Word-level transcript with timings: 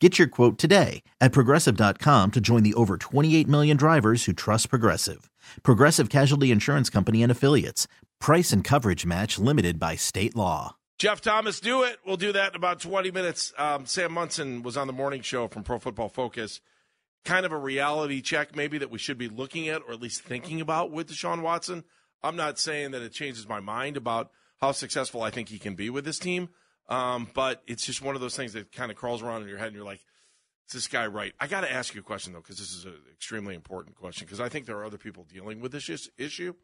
Get 0.00 0.16
your 0.16 0.28
quote 0.28 0.58
today 0.58 1.02
at 1.20 1.32
progressive.com 1.32 2.30
to 2.30 2.40
join 2.40 2.62
the 2.62 2.74
over 2.74 2.96
28 2.96 3.48
million 3.48 3.76
drivers 3.76 4.24
who 4.24 4.32
trust 4.32 4.70
Progressive. 4.70 5.28
Progressive 5.64 6.08
Casualty 6.08 6.52
Insurance 6.52 6.88
Company 6.88 7.20
and 7.22 7.32
Affiliates. 7.32 7.88
Price 8.20 8.52
and 8.52 8.62
coverage 8.62 9.04
match 9.04 9.40
limited 9.40 9.80
by 9.80 9.96
state 9.96 10.36
law. 10.36 10.76
Jeff 10.98 11.20
Thomas, 11.20 11.58
do 11.58 11.82
it. 11.82 11.96
We'll 12.06 12.16
do 12.16 12.32
that 12.32 12.50
in 12.52 12.56
about 12.56 12.80
20 12.80 13.10
minutes. 13.10 13.52
Um, 13.56 13.86
Sam 13.86 14.12
Monson 14.12 14.62
was 14.62 14.76
on 14.76 14.86
the 14.86 14.92
morning 14.92 15.22
show 15.22 15.48
from 15.48 15.64
Pro 15.64 15.78
Football 15.78 16.08
Focus. 16.08 16.60
Kind 17.24 17.44
of 17.44 17.52
a 17.52 17.58
reality 17.58 18.20
check, 18.20 18.54
maybe, 18.54 18.78
that 18.78 18.90
we 18.90 18.98
should 18.98 19.18
be 19.18 19.28
looking 19.28 19.68
at 19.68 19.82
or 19.82 19.92
at 19.92 20.02
least 20.02 20.22
thinking 20.22 20.60
about 20.60 20.92
with 20.92 21.08
Deshaun 21.08 21.42
Watson. 21.42 21.84
I'm 22.22 22.36
not 22.36 22.58
saying 22.58 22.92
that 22.92 23.02
it 23.02 23.12
changes 23.12 23.48
my 23.48 23.60
mind 23.60 23.96
about 23.96 24.30
how 24.60 24.72
successful 24.72 25.22
I 25.22 25.30
think 25.30 25.48
he 25.48 25.58
can 25.58 25.74
be 25.74 25.90
with 25.90 26.04
this 26.04 26.18
team. 26.18 26.48
Um, 26.88 27.28
but 27.34 27.62
it's 27.66 27.84
just 27.84 28.00
one 28.02 28.14
of 28.14 28.20
those 28.20 28.34
things 28.36 28.54
that 28.54 28.72
kind 28.72 28.90
of 28.90 28.96
crawls 28.96 29.22
around 29.22 29.42
in 29.42 29.48
your 29.48 29.58
head, 29.58 29.66
and 29.68 29.76
you're 29.76 29.84
like, 29.84 30.00
"Is 30.68 30.72
this 30.72 30.86
guy 30.86 31.06
right?" 31.06 31.34
I 31.38 31.46
got 31.46 31.60
to 31.62 31.72
ask 31.72 31.94
you 31.94 32.00
a 32.00 32.04
question 32.04 32.32
though, 32.32 32.40
because 32.40 32.58
this 32.58 32.72
is 32.72 32.84
an 32.86 32.94
extremely 33.12 33.54
important 33.54 33.94
question. 33.96 34.24
Because 34.26 34.40
I 34.40 34.48
think 34.48 34.64
there 34.66 34.76
are 34.78 34.84
other 34.84 34.96
people 34.98 35.24
dealing 35.24 35.60
with 35.60 35.72
this 35.72 35.88
is- 35.88 36.10
issue. 36.16 36.54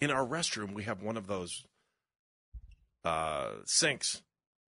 In 0.00 0.10
our 0.10 0.26
restroom, 0.26 0.74
we 0.74 0.82
have 0.82 1.02
one 1.02 1.16
of 1.16 1.26
those 1.28 1.64
uh, 3.04 3.50
sinks 3.64 4.22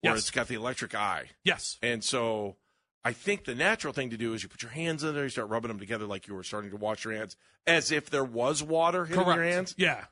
where 0.01 0.15
Yes. 0.15 0.23
it's 0.23 0.31
got 0.31 0.49
the 0.49 0.55
electric 0.55 0.95
eye, 0.95 1.31
Yes. 1.45 1.77
and 1.83 2.03
so 2.03 2.57
I 3.05 3.13
think 3.13 3.45
the 3.45 3.55
natural 3.55 3.93
thing 3.93 4.11
to 4.11 4.17
do 4.17 4.33
is 4.35 4.43
you 4.43 4.49
put 4.49 4.63
your 4.63 4.71
hands 4.71 5.05
in 5.05 5.15
there, 5.15 5.25
you 5.25 5.29
start 5.31 5.49
rubbing 5.49 5.69
them 5.69 5.79
together 5.79 6.07
like 6.07 6.27
you 6.27 6.35
were 6.35 6.43
starting 6.43 6.71
to 6.71 6.77
wash 6.77 7.05
your 7.05 7.15
hands, 7.15 7.37
as 7.67 7.91
if 7.93 8.09
there 8.09 8.25
was 8.25 8.63
water 8.63 9.05
hitting 9.05 9.23
Correct. 9.25 9.37
your 9.37 9.45
hands. 9.47 9.75
Yeah. 9.77 10.07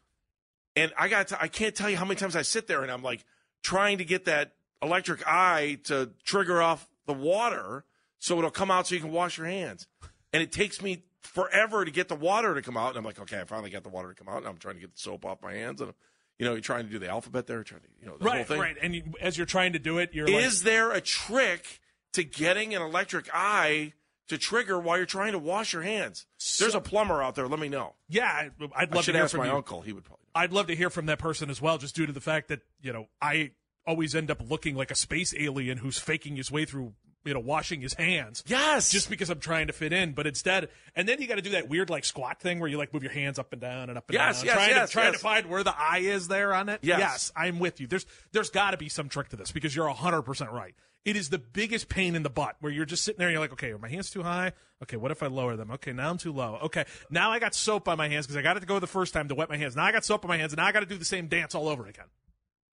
And 0.76 0.92
I 0.98 1.08
got 1.08 1.28
to, 1.28 1.42
I 1.42 1.48
can't 1.48 1.74
tell 1.74 1.88
you 1.90 1.96
how 1.96 2.04
many 2.04 2.18
times 2.20 2.36
I 2.36 2.42
sit 2.42 2.66
there 2.66 2.82
and 2.82 2.90
I'm 2.90 3.02
like 3.02 3.24
trying 3.62 3.98
to 3.98 4.04
get 4.04 4.24
that 4.26 4.52
electric 4.82 5.26
eye 5.26 5.78
to 5.84 6.10
trigger 6.24 6.62
off 6.62 6.88
the 7.06 7.12
water 7.12 7.84
so 8.18 8.38
it'll 8.38 8.50
come 8.50 8.70
out 8.70 8.86
so 8.86 8.94
you 8.94 9.00
can 9.00 9.12
wash 9.12 9.38
your 9.38 9.46
hands. 9.46 9.86
And 10.32 10.42
it 10.42 10.52
takes 10.52 10.82
me 10.82 11.04
forever 11.20 11.84
to 11.84 11.90
get 11.90 12.08
the 12.08 12.14
water 12.16 12.54
to 12.54 12.62
come 12.62 12.76
out. 12.76 12.90
And 12.90 12.98
I'm 12.98 13.04
like, 13.04 13.18
okay, 13.20 13.40
I 13.40 13.44
finally 13.44 13.70
got 13.70 13.82
the 13.82 13.88
water 13.88 14.08
to 14.08 14.14
come 14.14 14.28
out. 14.32 14.38
And 14.38 14.46
I'm 14.46 14.56
trying 14.58 14.74
to 14.76 14.80
get 14.80 14.92
the 14.94 15.00
soap 15.00 15.24
off 15.24 15.42
my 15.42 15.52
hands. 15.54 15.80
And, 15.80 15.92
you 16.38 16.46
know, 16.46 16.52
you're 16.52 16.60
trying 16.60 16.84
to 16.86 16.90
do 16.90 16.98
the 16.98 17.08
alphabet 17.08 17.46
there, 17.46 17.62
trying 17.64 17.80
to, 17.82 17.88
you 18.00 18.06
know, 18.06 18.16
the 18.18 18.24
whole 18.24 18.32
Right, 18.32 18.46
thing. 18.46 18.60
right. 18.60 18.76
And 18.80 18.94
you, 18.94 19.04
as 19.20 19.36
you're 19.36 19.46
trying 19.46 19.72
to 19.72 19.78
do 19.78 19.98
it, 19.98 20.10
you're 20.12 20.28
Is 20.28 20.62
there 20.62 20.92
a 20.92 21.00
trick 21.00 21.80
to 22.12 22.22
getting 22.24 22.74
an 22.74 22.82
electric 22.82 23.28
eye 23.32 23.94
to 24.28 24.36
trigger 24.38 24.78
while 24.78 24.96
you're 24.98 25.06
trying 25.06 25.32
to 25.32 25.38
wash 25.38 25.72
your 25.72 25.82
hands? 25.82 26.26
There's 26.58 26.74
a 26.74 26.80
plumber 26.80 27.22
out 27.22 27.34
there. 27.34 27.48
Let 27.48 27.58
me 27.60 27.68
know. 27.68 27.94
yeah, 28.08 28.26
I- 28.26 28.50
I'd 28.60 28.70
I 28.74 28.80
love 28.82 28.90
to 28.90 29.02
should 29.02 29.14
hear 29.14 29.24
ask 29.24 29.30
from 29.32 29.40
my 29.40 29.46
you. 29.46 29.54
uncle. 29.56 29.80
He 29.80 29.92
would 29.92 30.04
probably. 30.04 30.26
I'd 30.38 30.52
love 30.52 30.68
to 30.68 30.76
hear 30.76 30.88
from 30.88 31.06
that 31.06 31.18
person 31.18 31.50
as 31.50 31.60
well, 31.60 31.78
just 31.78 31.96
due 31.96 32.06
to 32.06 32.12
the 32.12 32.20
fact 32.20 32.46
that 32.46 32.60
you 32.80 32.92
know 32.92 33.06
I 33.20 33.50
always 33.84 34.14
end 34.14 34.30
up 34.30 34.40
looking 34.48 34.76
like 34.76 34.92
a 34.92 34.94
space 34.94 35.34
alien 35.36 35.78
who's 35.78 35.98
faking 35.98 36.36
his 36.36 36.48
way 36.48 36.64
through, 36.64 36.92
you 37.24 37.34
know, 37.34 37.40
washing 37.40 37.80
his 37.80 37.94
hands. 37.94 38.42
Yes. 38.46 38.90
Just 38.90 39.10
because 39.10 39.30
I'm 39.30 39.40
trying 39.40 39.66
to 39.66 39.72
fit 39.72 39.92
in, 39.92 40.12
but 40.12 40.26
instead, 40.26 40.68
and 40.94 41.08
then 41.08 41.20
you 41.20 41.26
got 41.26 41.36
to 41.36 41.42
do 41.42 41.50
that 41.50 41.68
weird 41.68 41.90
like 41.90 42.04
squat 42.04 42.40
thing 42.40 42.58
where 42.60 42.68
you 42.68 42.78
like 42.78 42.92
move 42.94 43.02
your 43.02 43.12
hands 43.12 43.38
up 43.38 43.52
and 43.52 43.60
down 43.60 43.88
and 43.90 43.98
up 43.98 44.08
and 44.08 44.14
Yes, 44.14 44.38
down, 44.38 44.46
yes, 44.46 44.54
trying 44.54 44.70
yes, 44.70 44.88
to 44.88 44.92
trying 44.92 45.12
yes. 45.12 45.14
to 45.14 45.18
find 45.20 45.46
where 45.46 45.62
the 45.62 45.74
eye 45.76 45.98
is 45.98 46.28
there 46.28 46.54
on 46.54 46.68
it. 46.68 46.80
Yes. 46.82 47.32
I'm 47.36 47.58
with 47.58 47.80
you. 47.80 47.86
There's 47.86 48.06
there's 48.32 48.50
got 48.50 48.70
to 48.70 48.76
be 48.76 48.88
some 48.88 49.08
trick 49.08 49.28
to 49.30 49.36
this 49.36 49.52
because 49.52 49.74
you're 49.74 49.86
100 49.86 50.22
percent 50.22 50.50
right. 50.52 50.74
It 51.04 51.16
is 51.16 51.30
the 51.30 51.38
biggest 51.38 51.88
pain 51.88 52.14
in 52.14 52.22
the 52.22 52.30
butt 52.30 52.56
where 52.60 52.72
you're 52.72 52.84
just 52.84 53.04
sitting 53.04 53.18
there 53.18 53.28
and 53.28 53.32
you're 53.32 53.40
like, 53.40 53.52
okay, 53.52 53.70
are 53.70 53.78
my 53.78 53.88
hands 53.88 54.10
too 54.10 54.22
high? 54.22 54.52
Okay, 54.82 54.96
what 54.96 55.10
if 55.10 55.22
I 55.22 55.26
lower 55.28 55.56
them? 55.56 55.70
Okay, 55.70 55.92
now 55.92 56.10
I'm 56.10 56.18
too 56.18 56.32
low. 56.32 56.58
Okay, 56.64 56.84
now 57.08 57.30
I 57.30 57.38
got 57.38 57.54
soap 57.54 57.88
on 57.88 57.96
my 57.96 58.08
hands 58.08 58.26
because 58.26 58.36
I 58.36 58.42
got 58.42 58.56
it 58.56 58.60
to 58.60 58.66
go 58.66 58.78
the 58.78 58.86
first 58.86 59.14
time 59.14 59.28
to 59.28 59.34
wet 59.34 59.48
my 59.48 59.56
hands. 59.56 59.74
Now 59.74 59.84
I 59.84 59.92
got 59.92 60.04
soap 60.04 60.24
on 60.24 60.28
my 60.28 60.36
hands 60.36 60.52
and 60.52 60.58
now 60.58 60.66
I 60.66 60.72
got 60.72 60.80
to 60.80 60.86
do 60.86 60.98
the 60.98 61.04
same 61.04 61.28
dance 61.28 61.54
all 61.54 61.68
over 61.68 61.86
again. 61.86 62.06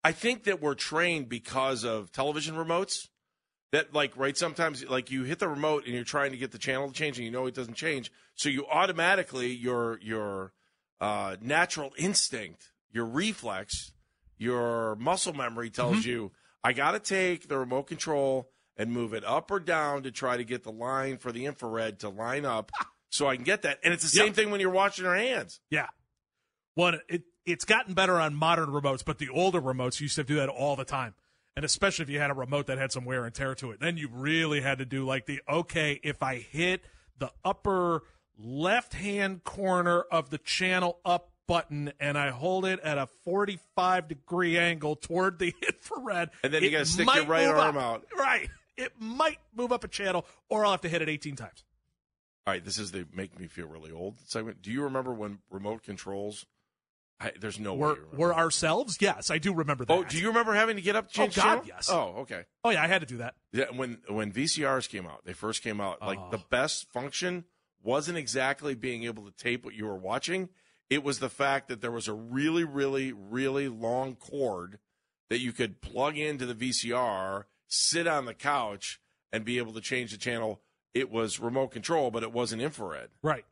I 0.03 0.13
think 0.13 0.46
that 0.46 0.62
we're 0.62 0.75
trained 0.75 1.29
because 1.29 1.84
of 1.84 2.12
television 2.12 2.56
remotes. 2.56 3.09
That 3.72 3.94
like 3.94 4.18
right 4.18 4.36
sometimes 4.38 4.84
like 4.90 5.12
you 5.12 5.24
hit 5.24 5.40
the 5.40 5.48
remote 5.48 5.86
and 5.86 5.94
you're 5.94 6.04
trying 6.04 6.32
to 6.32 6.38
get 6.38 6.52
the 6.52 6.58
channel 6.58 6.88
to 6.90 6.94
change 6.94 7.18
and 7.18 7.26
you 7.26 7.32
know 7.32 7.46
it 7.46 7.54
doesn't 7.56 7.76
change, 7.76 8.12
so 8.36 8.50
you 8.50 8.66
automatically 8.68 9.48
your 9.54 9.98
your 10.02 10.52
uh, 11.00 11.38
natural 11.42 11.94
instinct, 11.98 12.72
your 12.92 13.06
reflex, 13.06 13.94
your 14.38 14.96
muscle 14.98 15.34
memory 15.34 15.70
tells 15.70 16.00
Mm-hmm. 16.00 16.09
you 16.09 16.32
I 16.64 16.74
got 16.74 16.92
to 16.92 17.00
take 17.00 17.48
the 17.48 17.58
remote 17.58 17.84
control 17.88 18.50
and 18.78 18.92
move 18.92 19.14
it 19.14 19.24
up 19.24 19.50
or 19.50 19.59
down 19.59 20.03
to 20.03 20.12
try 20.12 20.38
to 20.38 20.44
get 20.44 20.64
the 20.64 20.72
line 20.72 21.18
for 21.18 21.32
the 21.32 21.46
infrared 21.46 22.00
to 22.02 22.09
line 22.09 22.46
up 22.46 22.72
so 23.09 23.28
I 23.28 23.36
can 23.36 23.44
get 23.46 23.62
that. 23.64 23.80
And 23.84 23.94
it's 23.94 24.03
the 24.03 24.09
same 24.09 24.28
Yep. 24.28 24.36
thing 24.36 24.52
when 24.52 24.59
you're 24.59 24.70
washing 24.70 25.06
your 25.06 25.16
hands. 25.16 25.59
Yeah. 25.70 25.88
One, 26.76 27.00
it 27.09 27.24
it's 27.46 27.66
gotten 27.66 27.94
better 27.94 28.20
on 28.20 28.36
modern 28.36 28.70
remotes, 28.70 29.03
but 29.03 29.18
the 29.18 29.30
older 29.30 29.62
remotes 29.62 30.00
used 30.00 30.16
to 30.16 30.24
do 30.24 30.36
that 30.36 30.50
all 30.50 30.76
the 30.76 30.86
time. 30.86 31.16
And 31.56 31.66
especially 31.66 32.03
if 32.03 32.09
you 32.09 32.19
had 32.19 32.31
a 32.31 32.34
remote 32.34 32.67
that 32.67 32.78
had 32.78 32.91
some 32.91 33.03
wear 33.03 33.25
and 33.25 33.34
tear 33.34 33.56
to 33.56 33.72
it, 33.72 33.79
then 33.79 33.97
you 33.97 34.09
really 34.12 34.62
had 34.62 34.78
to 34.78 34.85
do 34.85 35.06
like 35.06 35.25
the 35.25 35.41
okay, 35.50 36.00
if 36.03 36.23
I 36.23 36.35
hit 36.38 36.84
the 37.17 37.31
upper 37.44 38.03
left 38.38 38.94
hand 38.94 39.44
corner 39.44 40.01
of 40.01 40.29
the 40.29 40.38
channel 40.38 41.00
up 41.06 41.31
button 41.47 41.91
and 42.00 42.17
I 42.17 42.29
hold 42.29 42.66
it 42.66 42.79
at 42.79 42.97
a 42.97 43.07
45 43.25 44.07
degree 44.07 44.57
angle 44.57 44.95
toward 44.95 45.38
the 45.40 45.53
infrared. 45.67 46.29
And 46.44 46.53
then 46.53 46.63
you 46.63 46.69
it 46.69 46.72
gotta 46.72 46.85
stick 46.85 47.07
your 47.13 47.25
right 47.25 47.47
arm 47.47 47.78
up. 47.78 47.84
out. 47.84 48.06
Right. 48.17 48.50
It 48.78 48.94
might 49.00 49.40
move 49.53 49.72
up 49.73 49.84
a 49.84 49.90
channel 49.90 50.25
or 50.50 50.63
I'll 50.63 50.72
have 50.72 50.81
to 50.81 50.90
hit 50.90 51.01
it 51.01 51.09
18 51.09 51.35
times. 51.35 51.63
All 52.47 52.53
right, 52.53 52.63
this 52.63 52.79
is 52.79 52.91
the 52.91 53.06
make 53.13 53.38
me 53.40 53.47
feel 53.47 53.67
really 53.67 53.91
old 53.91 54.16
segment. 54.25 54.61
Do 54.61 54.72
you 54.72 54.84
remember 54.84 55.13
when 55.13 55.40
remote 55.51 55.84
controls? 55.84 56.45
I, 57.22 57.32
there's 57.40 57.59
no 57.59 57.74
way. 57.74 57.80
We're, 57.80 57.90
remember. 57.94 58.18
we're 58.18 58.34
ourselves? 58.34 58.98
Yes, 59.00 59.30
I 59.30 59.38
do 59.38 59.54
remember 59.54 59.86
oh, 59.88 59.98
that. 59.98 60.06
Oh, 60.06 60.09
do 60.09 60.18
you 60.18 60.28
remember 60.30 60.54
having 60.54 60.76
to 60.76 60.82
get 60.82 60.96
up 60.96 61.08
to 61.09 61.14
change 61.14 61.38
Oh, 61.38 61.42
God, 61.42 61.48
channel? 61.50 61.66
yes. 61.68 61.90
Oh, 61.90 62.16
okay. 62.22 62.44
Oh, 62.64 62.72
yeah, 62.72 62.84
I 62.84 62.88
had 62.88 63.02
to 63.02 63.08
do 63.08 63.18
that. 63.18 63.36
Yeah, 63.54 63.66
when 63.76 64.00
when 64.08 64.32
VCRs 64.32 64.90
came 64.90 65.06
out, 65.06 65.24
they 65.26 65.34
first 65.34 65.62
came 65.64 65.80
out. 65.80 66.02
Like 66.02 66.20
Oh. 66.20 66.30
the 66.32 66.40
best 66.50 66.92
function 66.92 67.46
wasn't 67.84 68.18
exactly 68.18 68.74
being 68.76 69.04
able 69.04 69.26
to 69.26 69.32
tape 69.32 69.64
what 69.64 69.76
you 69.76 69.86
were 69.86 69.98
watching. 69.98 70.50
It 70.90 71.04
was 71.04 71.20
the 71.20 71.30
fact 71.30 71.68
that 71.70 71.82
there 71.82 71.92
was 71.92 72.08
a 72.08 72.14
really, 72.14 72.64
really, 72.64 73.14
really 73.14 73.68
long 73.70 74.16
cord 74.16 74.80
that 75.30 75.40
you 75.40 75.53
could 75.53 75.80
plug 75.82 76.18
into 76.18 76.46
the 76.46 76.53
VCR, 76.56 77.46
sit 77.68 78.08
on 78.08 78.26
the 78.26 78.34
couch, 78.34 79.00
and 79.32 79.46
be 79.46 79.58
able 79.58 79.74
to 79.74 79.82
change 79.82 80.12
the 80.12 80.18
channel. 80.18 80.62
It 80.94 81.09
was 81.09 81.40
remote 81.40 81.72
control, 81.72 82.12
but 82.12 82.24
it 82.24 82.34
wasn't 82.34 82.62
infrared. 82.62 83.09
Right. 83.24 83.46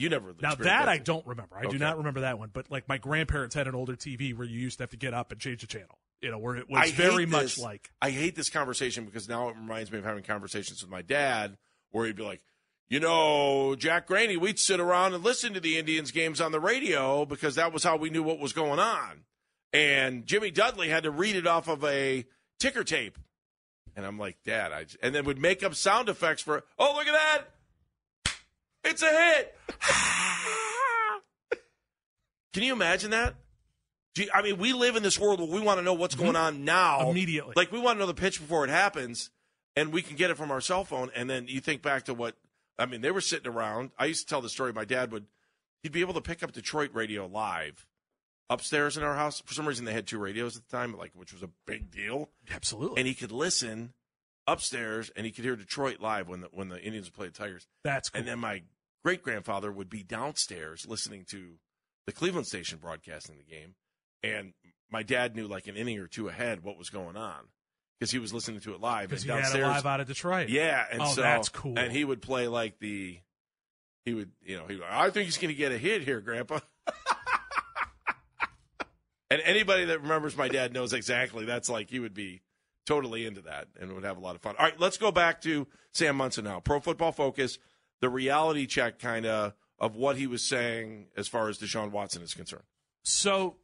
You 0.00 0.08
never 0.08 0.34
Now 0.40 0.54
that 0.54 0.88
I 0.88 0.98
don't 0.98 1.26
remember. 1.26 1.56
I 1.56 1.60
Okay. 1.64 1.70
do 1.72 1.78
not 1.78 1.98
remember 1.98 2.20
that 2.20 2.38
one. 2.38 2.50
But 2.52 2.70
like 2.70 2.88
my 2.88 2.98
grandparents 2.98 3.54
had 3.54 3.66
an 3.68 3.74
older 3.74 3.94
TV 3.96 4.34
where 4.36 4.46
you 4.46 4.58
used 4.58 4.78
to 4.78 4.82
have 4.84 4.90
to 4.90 4.96
get 4.96 5.12
up 5.14 5.30
and 5.32 5.40
change 5.40 5.60
the 5.60 5.66
channel. 5.66 5.98
You 6.20 6.30
know, 6.30 6.38
where 6.38 6.56
it 6.56 6.68
was 6.68 6.88
I 6.88 6.90
very 6.92 7.26
much 7.26 7.58
like 7.58 7.90
I 8.00 8.10
hate 8.10 8.34
this 8.36 8.50
conversation 8.50 9.04
because 9.04 9.28
now 9.28 9.48
it 9.48 9.56
reminds 9.56 9.90
me 9.92 9.98
of 9.98 10.04
having 10.04 10.22
conversations 10.22 10.82
with 10.82 10.90
my 10.90 11.02
dad 11.02 11.56
where 11.90 12.06
he'd 12.06 12.16
be 12.16 12.22
like, 12.22 12.42
you 12.88 13.00
know, 13.00 13.74
Jack 13.76 14.06
Graney, 14.06 14.36
we'd 14.36 14.58
sit 14.58 14.80
around 14.80 15.14
and 15.14 15.22
listen 15.24 15.54
to 15.54 15.60
the 15.60 15.78
Indians 15.78 16.10
games 16.10 16.40
on 16.40 16.52
the 16.52 16.60
radio 16.60 17.24
because 17.24 17.54
that 17.54 17.72
was 17.72 17.84
how 17.84 17.96
we 17.96 18.10
knew 18.10 18.22
what 18.22 18.38
was 18.38 18.52
going 18.52 18.78
on. 18.78 19.24
And 19.72 20.26
Jimmy 20.26 20.50
Dudley 20.50 20.88
had 20.88 21.04
to 21.04 21.10
read 21.10 21.36
it 21.36 21.46
off 21.46 21.68
of 21.68 21.84
a 21.84 22.26
ticker 22.58 22.84
tape. 22.84 23.16
And 23.96 24.04
I'm 24.06 24.18
like, 24.18 24.38
Dad, 24.44 24.72
I 24.72 24.84
j-" 24.84 24.96
and 25.02 25.14
then 25.14 25.24
would 25.24 25.38
make 25.38 25.62
up 25.62 25.74
sound 25.74 26.08
effects 26.08 26.42
for, 26.42 26.64
oh, 26.78 26.94
look 26.96 27.06
at 27.06 27.12
that. 27.12 27.44
It's 28.84 29.02
a 29.02 29.10
hit. 29.10 29.54
Can 32.52 32.62
you 32.62 32.72
imagine 32.72 33.10
that? 33.10 33.34
Do 34.14 34.24
you- 34.24 34.30
I 34.34 34.42
mean, 34.42 34.58
we 34.58 34.72
live 34.72 34.96
in 34.96 35.02
this 35.02 35.18
world 35.18 35.40
where 35.40 35.48
we 35.48 35.60
want 35.60 35.78
to 35.78 35.82
know 35.82 35.94
what's 35.94 36.14
mm-hmm. 36.14 36.24
going 36.24 36.36
on 36.36 36.64
now 36.64 37.10
Immediately. 37.10 37.52
Like 37.56 37.70
we 37.70 37.78
want 37.78 37.96
to 37.96 38.00
know 38.00 38.06
the 38.06 38.14
pitch 38.14 38.40
before 38.40 38.64
it 38.64 38.70
happens, 38.70 39.30
and 39.76 39.92
we 39.92 40.02
can 40.02 40.16
get 40.16 40.30
it 40.30 40.36
from 40.36 40.50
our 40.50 40.60
cell 40.60 40.84
phone. 40.84 41.10
And 41.14 41.30
then 41.30 41.46
you 41.48 41.60
think 41.60 41.82
back 41.82 42.04
to 42.06 42.14
what 42.14 42.36
I 42.78 42.86
mean. 42.86 43.02
They 43.02 43.10
were 43.10 43.20
sitting 43.20 43.50
around. 43.50 43.90
I 43.98 44.06
used 44.06 44.26
to 44.26 44.30
tell 44.30 44.40
the 44.40 44.48
story. 44.48 44.72
My 44.72 44.84
dad 44.84 45.12
would 45.12 45.26
he'd 45.82 45.92
be 45.92 46.00
able 46.00 46.14
to 46.14 46.20
pick 46.20 46.42
up 46.42 46.52
Detroit 46.52 46.90
radio 46.92 47.26
live 47.26 47.86
upstairs 48.48 48.96
in 48.96 49.02
our 49.02 49.14
house. 49.14 49.40
For 49.44 49.54
some 49.54 49.66
reason, 49.66 49.84
they 49.84 49.92
had 49.92 50.06
two 50.06 50.18
radios 50.18 50.56
at 50.56 50.68
the 50.68 50.76
time, 50.76 50.96
like 50.96 51.12
which 51.14 51.32
was 51.32 51.42
a 51.42 51.50
big 51.66 51.90
deal. 51.90 52.30
Absolutely. 52.50 52.98
And 52.98 53.06
he 53.06 53.14
could 53.14 53.32
listen 53.32 53.92
upstairs, 54.46 55.10
and 55.16 55.24
he 55.26 55.32
could 55.32 55.44
hear 55.44 55.56
Detroit 55.56 56.00
live 56.00 56.28
when 56.28 56.40
the 56.40 56.48
when 56.52 56.68
the 56.68 56.80
Indians 56.80 57.08
played 57.10 57.34
Tigers. 57.34 57.66
That's 57.84 58.08
cool. 58.10 58.18
And 58.20 58.28
then 58.28 58.38
my 58.38 58.62
great 59.04 59.22
grandfather 59.22 59.70
would 59.72 59.88
be 59.90 60.02
downstairs 60.02 60.86
listening 60.88 61.24
to 61.30 61.54
the 62.06 62.12
Cleveland 62.12 62.46
station 62.46 62.78
broadcasting 62.78 63.36
the 63.38 63.44
game, 63.44 63.74
and 64.22 64.52
my 64.90 65.02
dad 65.02 65.36
knew 65.36 65.46
like 65.46 65.66
an 65.68 65.76
inning 65.76 65.98
or 65.98 66.06
two 66.06 66.28
ahead 66.28 66.62
what 66.62 66.76
was 66.76 66.90
going 66.90 67.16
on 67.16 67.48
because 67.98 68.10
he 68.10 68.18
was 68.18 68.32
listening 68.34 68.60
to 68.60 68.74
it 68.74 68.80
live. 68.80 69.08
Because 69.10 69.24
you 69.24 69.30
had 69.32 69.38
it 69.38 69.42
downstairs, 69.42 69.66
live 69.68 69.86
out 69.86 70.00
of 70.00 70.06
Detroit. 70.08 70.48
yeah, 70.48 70.84
and 70.90 71.02
Oh, 71.02 71.06
so 71.06 71.20
that's 71.20 71.48
cool. 71.48 71.78
And 71.78 71.92
he 71.92 72.04
would 72.04 72.22
play 72.22 72.48
like 72.48 72.78
the, 72.78 73.18
he 74.04 74.14
would, 74.14 74.30
you 74.42 74.56
know, 74.56 74.66
he. 74.66 74.76
would, 74.76 74.84
I 74.90 75.10
think 75.10 75.26
he's 75.26 75.36
going 75.38 75.52
to 75.52 75.58
get 75.58 75.70
a 75.70 75.78
hit 75.78 76.02
here, 76.02 76.20
Grandpa. 76.20 76.60
and 79.30 79.40
anybody 79.44 79.84
that 79.86 80.00
remembers 80.02 80.36
my 80.36 80.48
dad 80.48 80.72
knows 80.72 80.92
exactly. 80.92 81.44
That's 81.44 81.68
like 81.68 81.90
he 81.90 82.00
would 82.00 82.14
be 82.14 82.40
totally 82.90 83.24
into 83.24 83.40
that 83.42 83.68
and 83.80 83.92
would 83.92 84.02
have 84.02 84.16
a 84.16 84.20
lot 84.20 84.34
of 84.34 84.42
fun. 84.42 84.56
All 84.58 84.64
right, 84.64 84.78
let's 84.80 84.98
go 84.98 85.12
back 85.12 85.40
to 85.42 85.68
Sam 85.92 86.16
Monson 86.16 86.44
now. 86.44 86.58
Pro 86.58 86.80
Football 86.80 87.12
Focus, 87.12 87.58
the 88.00 88.08
reality 88.08 88.66
check 88.66 88.98
kind 88.98 89.26
of 89.26 89.54
of 89.78 89.94
what 89.94 90.16
he 90.16 90.26
was 90.26 90.42
saying 90.42 91.06
as 91.16 91.28
far 91.28 91.48
as 91.48 91.58
Deshaun 91.58 91.90
Watson 91.90 92.20
is 92.20 92.34
concerned. 92.34 92.64
So, 93.02 93.56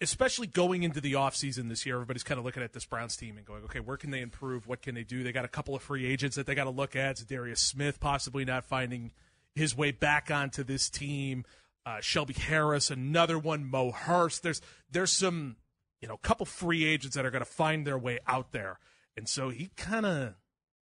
especially 0.00 0.46
going 0.46 0.84
into 0.84 1.00
the 1.00 1.14
offseason 1.14 1.68
this 1.68 1.84
year, 1.84 1.96
everybody's 1.96 2.22
kind 2.22 2.38
of 2.38 2.44
looking 2.44 2.62
at 2.62 2.72
this 2.72 2.86
Browns 2.86 3.16
team 3.16 3.36
and 3.36 3.44
going, 3.44 3.64
okay, 3.64 3.80
where 3.80 3.96
can 3.96 4.12
they 4.12 4.20
improve? 4.20 4.66
What 4.66 4.80
can 4.80 4.94
they 4.94 5.04
do? 5.04 5.24
They 5.24 5.32
got 5.32 5.44
a 5.44 5.48
couple 5.48 5.74
of 5.74 5.82
free 5.82 6.06
agents 6.06 6.36
that 6.36 6.46
they 6.46 6.54
got 6.54 6.64
to 6.64 6.70
look 6.70 6.94
at. 6.94 7.22
Darius 7.28 7.60
Smith 7.60 7.98
possibly 8.00 8.44
not 8.44 8.64
finding 8.64 9.12
his 9.54 9.76
way 9.76 9.90
back 9.90 10.30
onto 10.30 10.62
this 10.62 10.88
team. 10.88 11.44
Uh, 11.84 11.98
Shelby 12.00 12.34
Harris, 12.34 12.90
another 12.90 13.38
one. 13.38 13.68
Mo 13.68 13.90
Hurst. 13.90 14.44
There's 14.44 14.62
there's 14.90 15.10
some 15.10 15.56
you 16.02 16.08
know 16.08 16.14
a 16.14 16.18
couple 16.18 16.44
free 16.44 16.84
agents 16.84 17.16
that 17.16 17.24
are 17.24 17.30
going 17.30 17.44
to 17.44 17.50
find 17.50 17.86
their 17.86 17.96
way 17.98 18.18
out 18.26 18.52
there, 18.52 18.78
and 19.16 19.26
so 19.28 19.48
he 19.48 19.70
kind 19.76 20.04
of 20.04 20.34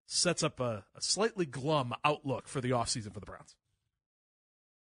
sets 0.05 0.43
up 0.43 0.59
a, 0.59 0.83
a 0.95 1.01
slightly 1.01 1.45
glum 1.45 1.93
outlook 2.03 2.47
for 2.49 2.59
the 2.59 2.71
offseason 2.71 3.13
for 3.13 3.21
the 3.21 3.25
Browns. 3.25 3.55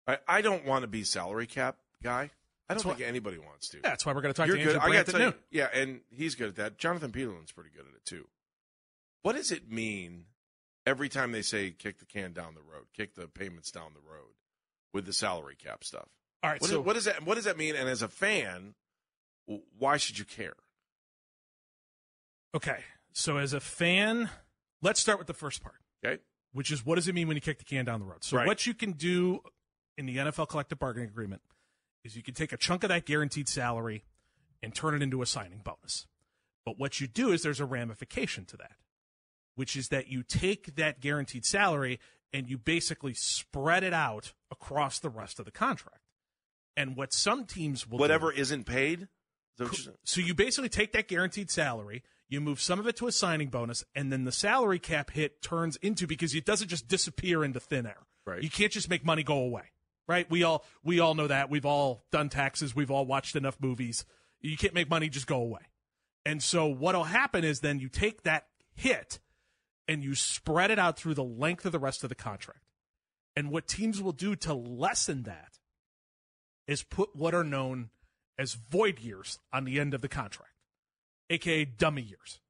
I, 0.06 0.19
I 0.28 0.42
don't 0.42 0.66
want 0.66 0.82
to 0.82 0.86
be 0.86 1.02
salary 1.04 1.46
cap 1.46 1.76
guy. 2.02 2.31
I 2.69 2.75
don't 2.75 2.78
That's 2.78 2.82
think 2.82 2.98
why- 2.98 3.04
anybody 3.06 3.38
wants 3.38 3.69
to. 3.70 3.78
Yeah, 3.78 3.82
that's 3.84 4.04
why 4.04 4.12
we're 4.12 4.20
going 4.22 4.34
to 4.34 4.36
talk 4.36 4.46
You're 4.48 4.56
to 4.56 4.62
good. 4.62 4.76
Andrew 4.76 4.90
I 4.90 4.96
got 4.96 5.06
Brandt 5.06 5.06
to 5.08 5.14
at 5.14 5.19
you, 5.20 5.25
noon. 5.26 5.34
yeah, 5.50 5.69
and 5.72 6.00
he's 6.10 6.34
good 6.34 6.48
at 6.48 6.56
that. 6.56 6.78
Jonathan 6.78 7.12
Peterlin's 7.12 7.52
pretty 7.52 7.70
good 7.75 7.86
at 7.86 7.94
it 7.94 8.04
too. 8.04 8.26
What 9.22 9.36
does 9.36 9.50
it 9.52 9.70
mean 9.70 10.25
every 10.86 11.08
time 11.08 11.32
they 11.32 11.42
say 11.42 11.70
kick 11.70 11.98
the 11.98 12.04
can 12.06 12.32
down 12.32 12.54
the 12.54 12.60
road, 12.60 12.84
kick 12.94 13.14
the 13.14 13.26
payments 13.28 13.70
down 13.70 13.92
the 13.94 14.00
road 14.10 14.32
with 14.92 15.06
the 15.06 15.12
salary 15.14 15.56
cap 15.56 15.84
stuff? 15.84 16.08
All 16.42 16.50
right, 16.50 16.60
What, 16.60 16.69
so 16.70 16.81
is, 16.81 16.86
what 16.86 16.92
does 16.94 17.04
that 17.06 17.25
What 17.25 17.36
does 17.36 17.44
that 17.44 17.56
mean? 17.56 17.75
And 17.76 17.88
as 17.88 18.02
a 18.02 18.08
fan, 18.08 18.75
why 19.79 19.96
should 19.96 20.19
you 20.19 20.25
care? 20.25 20.55
Okay. 22.55 22.79
So 23.12 23.37
as 23.37 23.52
a 23.52 23.61
fan, 23.61 24.31
let's 24.82 25.00
start 25.00 25.19
with 25.19 25.26
the 25.26 25.35
first 25.35 25.62
part, 25.62 25.76
Okay, 26.05 26.20
which 26.52 26.70
is 26.70 26.85
what 26.85 26.96
does 26.96 27.08
it 27.08 27.14
mean 27.14 27.29
when 27.29 27.37
you 27.37 27.41
kick 27.41 27.58
the 27.58 27.64
can 27.64 27.85
down 27.85 28.00
the 28.00 28.06
road? 28.06 28.25
So 28.25 28.37
Right. 28.37 28.46
what 28.46 28.67
you 28.67 28.75
can 28.75 28.93
do 28.93 29.41
in 29.96 30.06
the 30.06 30.17
NFL 30.19 30.46
collective 30.49 30.79
bargaining 30.79 31.08
agreement 31.08 31.43
is 32.02 32.17
you 32.17 32.23
can 32.23 32.35
take 32.35 32.52
a 32.52 32.56
chunk 32.56 32.82
of 32.82 32.88
that 32.88 33.06
guaranteed 33.06 33.49
salary 33.49 34.05
and 34.62 34.75
turn 34.75 34.94
it 34.94 35.02
into 35.02 35.23
a 35.23 35.26
signing 35.26 35.58
bonus. 35.61 36.06
But 36.64 36.79
what 36.79 37.00
you 37.00 37.06
do 37.06 37.31
is 37.32 37.43
there's 37.43 37.61
a 37.61 37.64
ramification 37.67 38.44
to 38.46 38.56
that, 38.56 38.76
which 39.55 39.76
is 39.76 39.88
that 39.88 40.08
you 40.08 40.23
take 40.23 40.75
that 40.76 41.00
guaranteed 41.00 41.44
salary 41.44 42.00
and 42.32 42.49
you 42.49 42.58
basically 42.58 43.14
spread 43.14 43.85
it 43.85 43.93
out 43.94 44.32
across 44.50 44.99
the 44.99 45.11
rest 45.11 45.38
of 45.38 45.44
the 45.44 45.52
contract. 45.52 46.00
And 46.76 46.96
what 46.96 47.12
some 47.12 47.46
teams 47.46 47.87
will 47.87 47.99
do- 47.99 48.02
whatever 48.02 48.32
isn't 48.32 48.64
paid. 48.64 49.08
Is 49.55 49.59
that 49.59 49.65
what 49.65 49.73
you're 49.73 49.85
saying? 49.85 49.97
so 50.05 50.21
you 50.21 50.35
basically 50.35 50.69
take 50.69 50.93
that 50.93 51.09
guaranteed 51.09 51.51
salary, 51.51 52.03
you 52.29 52.41
move 52.41 52.61
some 52.61 52.79
of 52.79 52.87
it 52.87 52.97
to 52.97 53.06
a 53.06 53.12
signing 53.12 53.49
bonus, 53.49 53.85
and 53.95 54.12
then 54.12 54.25
the 54.25 54.33
salary 54.33 54.79
cap 54.79 55.11
hit 55.11 55.43
turns 55.43 55.77
into 55.77 56.06
because 56.06 56.35
it 56.35 56.45
doesn't 56.45 56.69
just 56.69 56.89
disappear 56.89 57.45
into 57.45 57.61
thin 57.61 57.87
air. 57.87 58.06
Right. 58.27 58.43
You 58.43 58.51
can't 58.51 58.73
just 58.73 58.89
make 58.89 59.05
money 59.05 59.23
go 59.23 59.39
away. 59.39 59.71
Right? 60.06 60.31
We 60.31 60.43
all 60.43 60.65
we 60.83 61.01
all 61.01 61.15
know 61.15 61.29
that. 61.29 61.49
We've 61.49 61.65
all 61.65 62.05
done 62.12 62.29
taxes. 62.29 62.75
We've 62.75 62.91
all 62.91 63.06
watched 63.06 63.37
enough 63.37 63.56
movies. 63.61 64.05
You 64.41 64.56
can't 64.56 64.75
make 64.75 64.91
money 64.91 65.09
just 65.09 65.27
go 65.27 65.41
away. 65.41 65.62
And 66.27 66.43
so 66.43 66.67
what'll 66.67 67.05
happen 67.05 67.45
is 67.45 67.61
then 67.61 67.79
you 67.79 67.89
take 67.89 68.23
that 68.23 68.47
hit 68.75 69.19
and 69.89 70.03
you 70.03 70.15
spread 70.15 70.71
it 70.71 70.79
out 70.79 70.99
through 70.99 71.15
the 71.15 71.25
length 71.25 71.65
of 71.65 71.73
the 71.73 71.79
rest 71.79 72.03
of 72.03 72.09
the 72.09 72.15
contract. 72.15 72.61
And 73.37 73.51
what 73.51 73.67
teams 73.67 74.03
will 74.03 74.12
do 74.12 74.37
to 74.37 74.55
lessen 74.55 75.25
that 75.25 75.59
is 76.67 76.83
put 76.83 77.15
what 77.15 77.35
are 77.35 77.45
known 77.45 77.91
as 78.38 78.54
void 78.54 79.00
years 79.00 79.38
on 79.52 79.64
the 79.64 79.78
end 79.81 79.94
of 79.94 80.00
the 80.00 80.08
contract, 80.08 80.52
aka 81.31 81.64
dummy 81.64 82.02
years. 82.02 82.40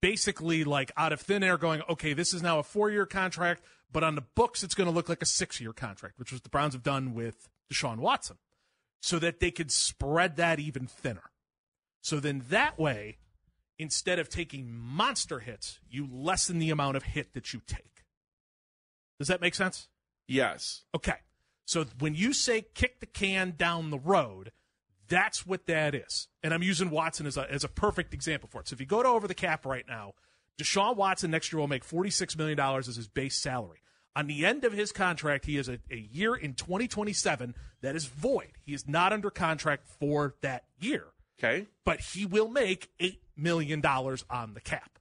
Basically, 0.00 0.64
like 0.64 0.92
out 0.96 1.12
of 1.12 1.20
thin 1.20 1.42
air, 1.42 1.56
going, 1.56 1.82
okay, 1.88 2.12
this 2.12 2.34
is 2.34 2.42
now 2.42 2.58
a 2.58 2.62
four 2.62 2.90
year 2.90 3.06
contract, 3.06 3.62
but 3.90 4.04
on 4.04 4.14
the 4.14 4.24
books, 4.34 4.62
it's 4.62 4.74
going 4.74 4.88
to 4.88 4.94
look 4.94 5.08
like 5.08 5.22
a 5.22 5.26
six 5.26 5.60
year 5.60 5.72
contract, 5.72 6.18
which 6.18 6.32
was 6.32 6.42
the 6.42 6.50
Browns 6.50 6.74
have 6.74 6.82
done 6.82 7.14
with 7.14 7.48
Deshaun 7.72 7.98
Watson, 7.98 8.36
so 9.00 9.18
that 9.18 9.40
they 9.40 9.50
could 9.50 9.70
spread 9.70 10.36
that 10.36 10.60
even 10.60 10.86
thinner. 10.86 11.30
So 12.02 12.20
then 12.20 12.44
that 12.50 12.78
way, 12.78 13.16
instead 13.78 14.18
of 14.18 14.28
taking 14.28 14.70
monster 14.70 15.38
hits, 15.40 15.80
you 15.88 16.06
lessen 16.10 16.58
the 16.58 16.70
amount 16.70 16.96
of 16.96 17.04
hit 17.04 17.32
that 17.32 17.54
you 17.54 17.62
take. 17.66 18.04
Does 19.18 19.28
that 19.28 19.40
make 19.40 19.54
sense? 19.54 19.88
Yes. 20.28 20.84
Okay. 20.94 21.16
So 21.66 21.86
when 21.98 22.14
you 22.14 22.32
say 22.32 22.66
kick 22.74 23.00
the 23.00 23.06
can 23.06 23.54
down 23.56 23.90
the 23.90 23.98
road, 23.98 24.52
that's 25.08 25.46
what 25.46 25.66
that 25.66 25.94
is. 25.94 26.28
And 26.42 26.52
I'm 26.54 26.62
using 26.62 26.90
Watson 26.90 27.26
as 27.26 27.36
a, 27.36 27.50
as 27.50 27.64
a 27.64 27.68
perfect 27.68 28.14
example 28.14 28.48
for 28.50 28.60
it. 28.60 28.68
So 28.68 28.74
if 28.74 28.80
you 28.80 28.86
go 28.86 29.02
to 29.02 29.08
over 29.08 29.26
the 29.28 29.34
cap 29.34 29.64
right 29.66 29.84
now, 29.88 30.14
Deshaun 30.58 30.96
Watson 30.96 31.30
next 31.30 31.52
year 31.52 31.60
will 31.60 31.68
make 31.68 31.84
$46 31.86 32.36
million 32.38 32.58
as 32.60 32.86
his 32.96 33.08
base 33.08 33.36
salary. 33.36 33.78
On 34.16 34.28
the 34.28 34.46
end 34.46 34.64
of 34.64 34.72
his 34.72 34.92
contract, 34.92 35.44
he 35.46 35.56
has 35.56 35.68
a, 35.68 35.78
a 35.90 35.96
year 35.96 36.34
in 36.36 36.54
2027 36.54 37.54
that 37.82 37.96
is 37.96 38.04
void. 38.06 38.52
He 38.64 38.72
is 38.72 38.86
not 38.86 39.12
under 39.12 39.30
contract 39.30 39.88
for 39.98 40.36
that 40.42 40.64
year, 40.78 41.06
Okay. 41.42 41.66
but 41.84 42.00
he 42.00 42.24
will 42.24 42.48
make 42.48 42.90
$8 43.00 43.18
million 43.36 43.84
on 43.84 44.54
the 44.54 44.60
cap. 44.60 44.98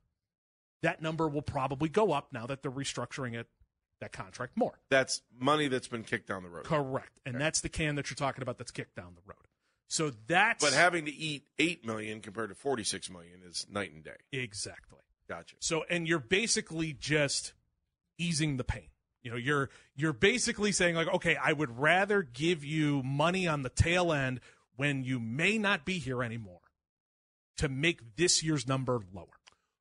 That 0.81 1.01
number 1.01 1.27
will 1.27 1.43
probably 1.43 1.89
go 1.89 2.11
up 2.11 2.29
now 2.33 2.47
that 2.47 2.63
they're 2.63 2.71
restructuring 2.71 3.35
it, 3.39 3.47
that 4.01 4.11
contract 4.11 4.57
more. 4.57 4.79
That's 4.89 5.21
money 5.39 5.67
that's 5.67 5.87
been 5.87 6.03
kicked 6.03 6.27
down 6.27 6.41
the 6.43 6.49
road. 6.49 6.65
Correct. 6.65 7.11
And 7.25 7.39
that's 7.39 7.61
the 7.61 7.69
can 7.69 7.95
that 7.95 8.09
you're 8.09 8.15
talking 8.15 8.41
about 8.41 8.57
that's 8.57 8.71
kicked 8.71 8.95
down 8.95 9.13
the 9.15 9.21
road. 9.25 9.37
So 9.93 10.11
that's 10.25 10.65
But 10.65 10.73
having 10.73 11.05
to 11.05 11.13
eat 11.13 11.43
eight 11.59 11.85
million 11.85 12.19
compared 12.19 12.49
to 12.49 12.55
forty 12.55 12.83
six 12.83 13.11
million 13.11 13.41
is 13.47 13.67
night 13.69 13.93
and 13.93 14.03
day. 14.03 14.15
exactly. 14.31 14.97
Gotcha. 15.29 15.55
So 15.59 15.83
and 15.87 16.07
you're 16.07 16.17
basically 16.17 16.93
just 16.93 17.53
easing 18.17 18.57
the 18.57 18.63
pain. 18.63 18.87
You 19.21 19.29
know, 19.29 19.37
you're 19.37 19.69
you're 19.95 20.11
basically 20.11 20.71
saying 20.71 20.95
like, 20.95 21.13
okay, 21.13 21.35
I 21.35 21.53
would 21.53 21.77
rather 21.77 22.23
give 22.23 22.65
you 22.65 23.03
money 23.03 23.47
on 23.47 23.61
the 23.61 23.69
tail 23.69 24.11
end 24.11 24.39
when 24.77 25.03
you 25.03 25.19
may 25.19 25.59
not 25.59 25.85
be 25.85 25.99
here 25.99 26.23
anymore 26.23 26.61
to 27.57 27.69
make 27.69 28.15
this 28.15 28.41
year's 28.41 28.67
number 28.67 28.99
lower. 29.13 29.27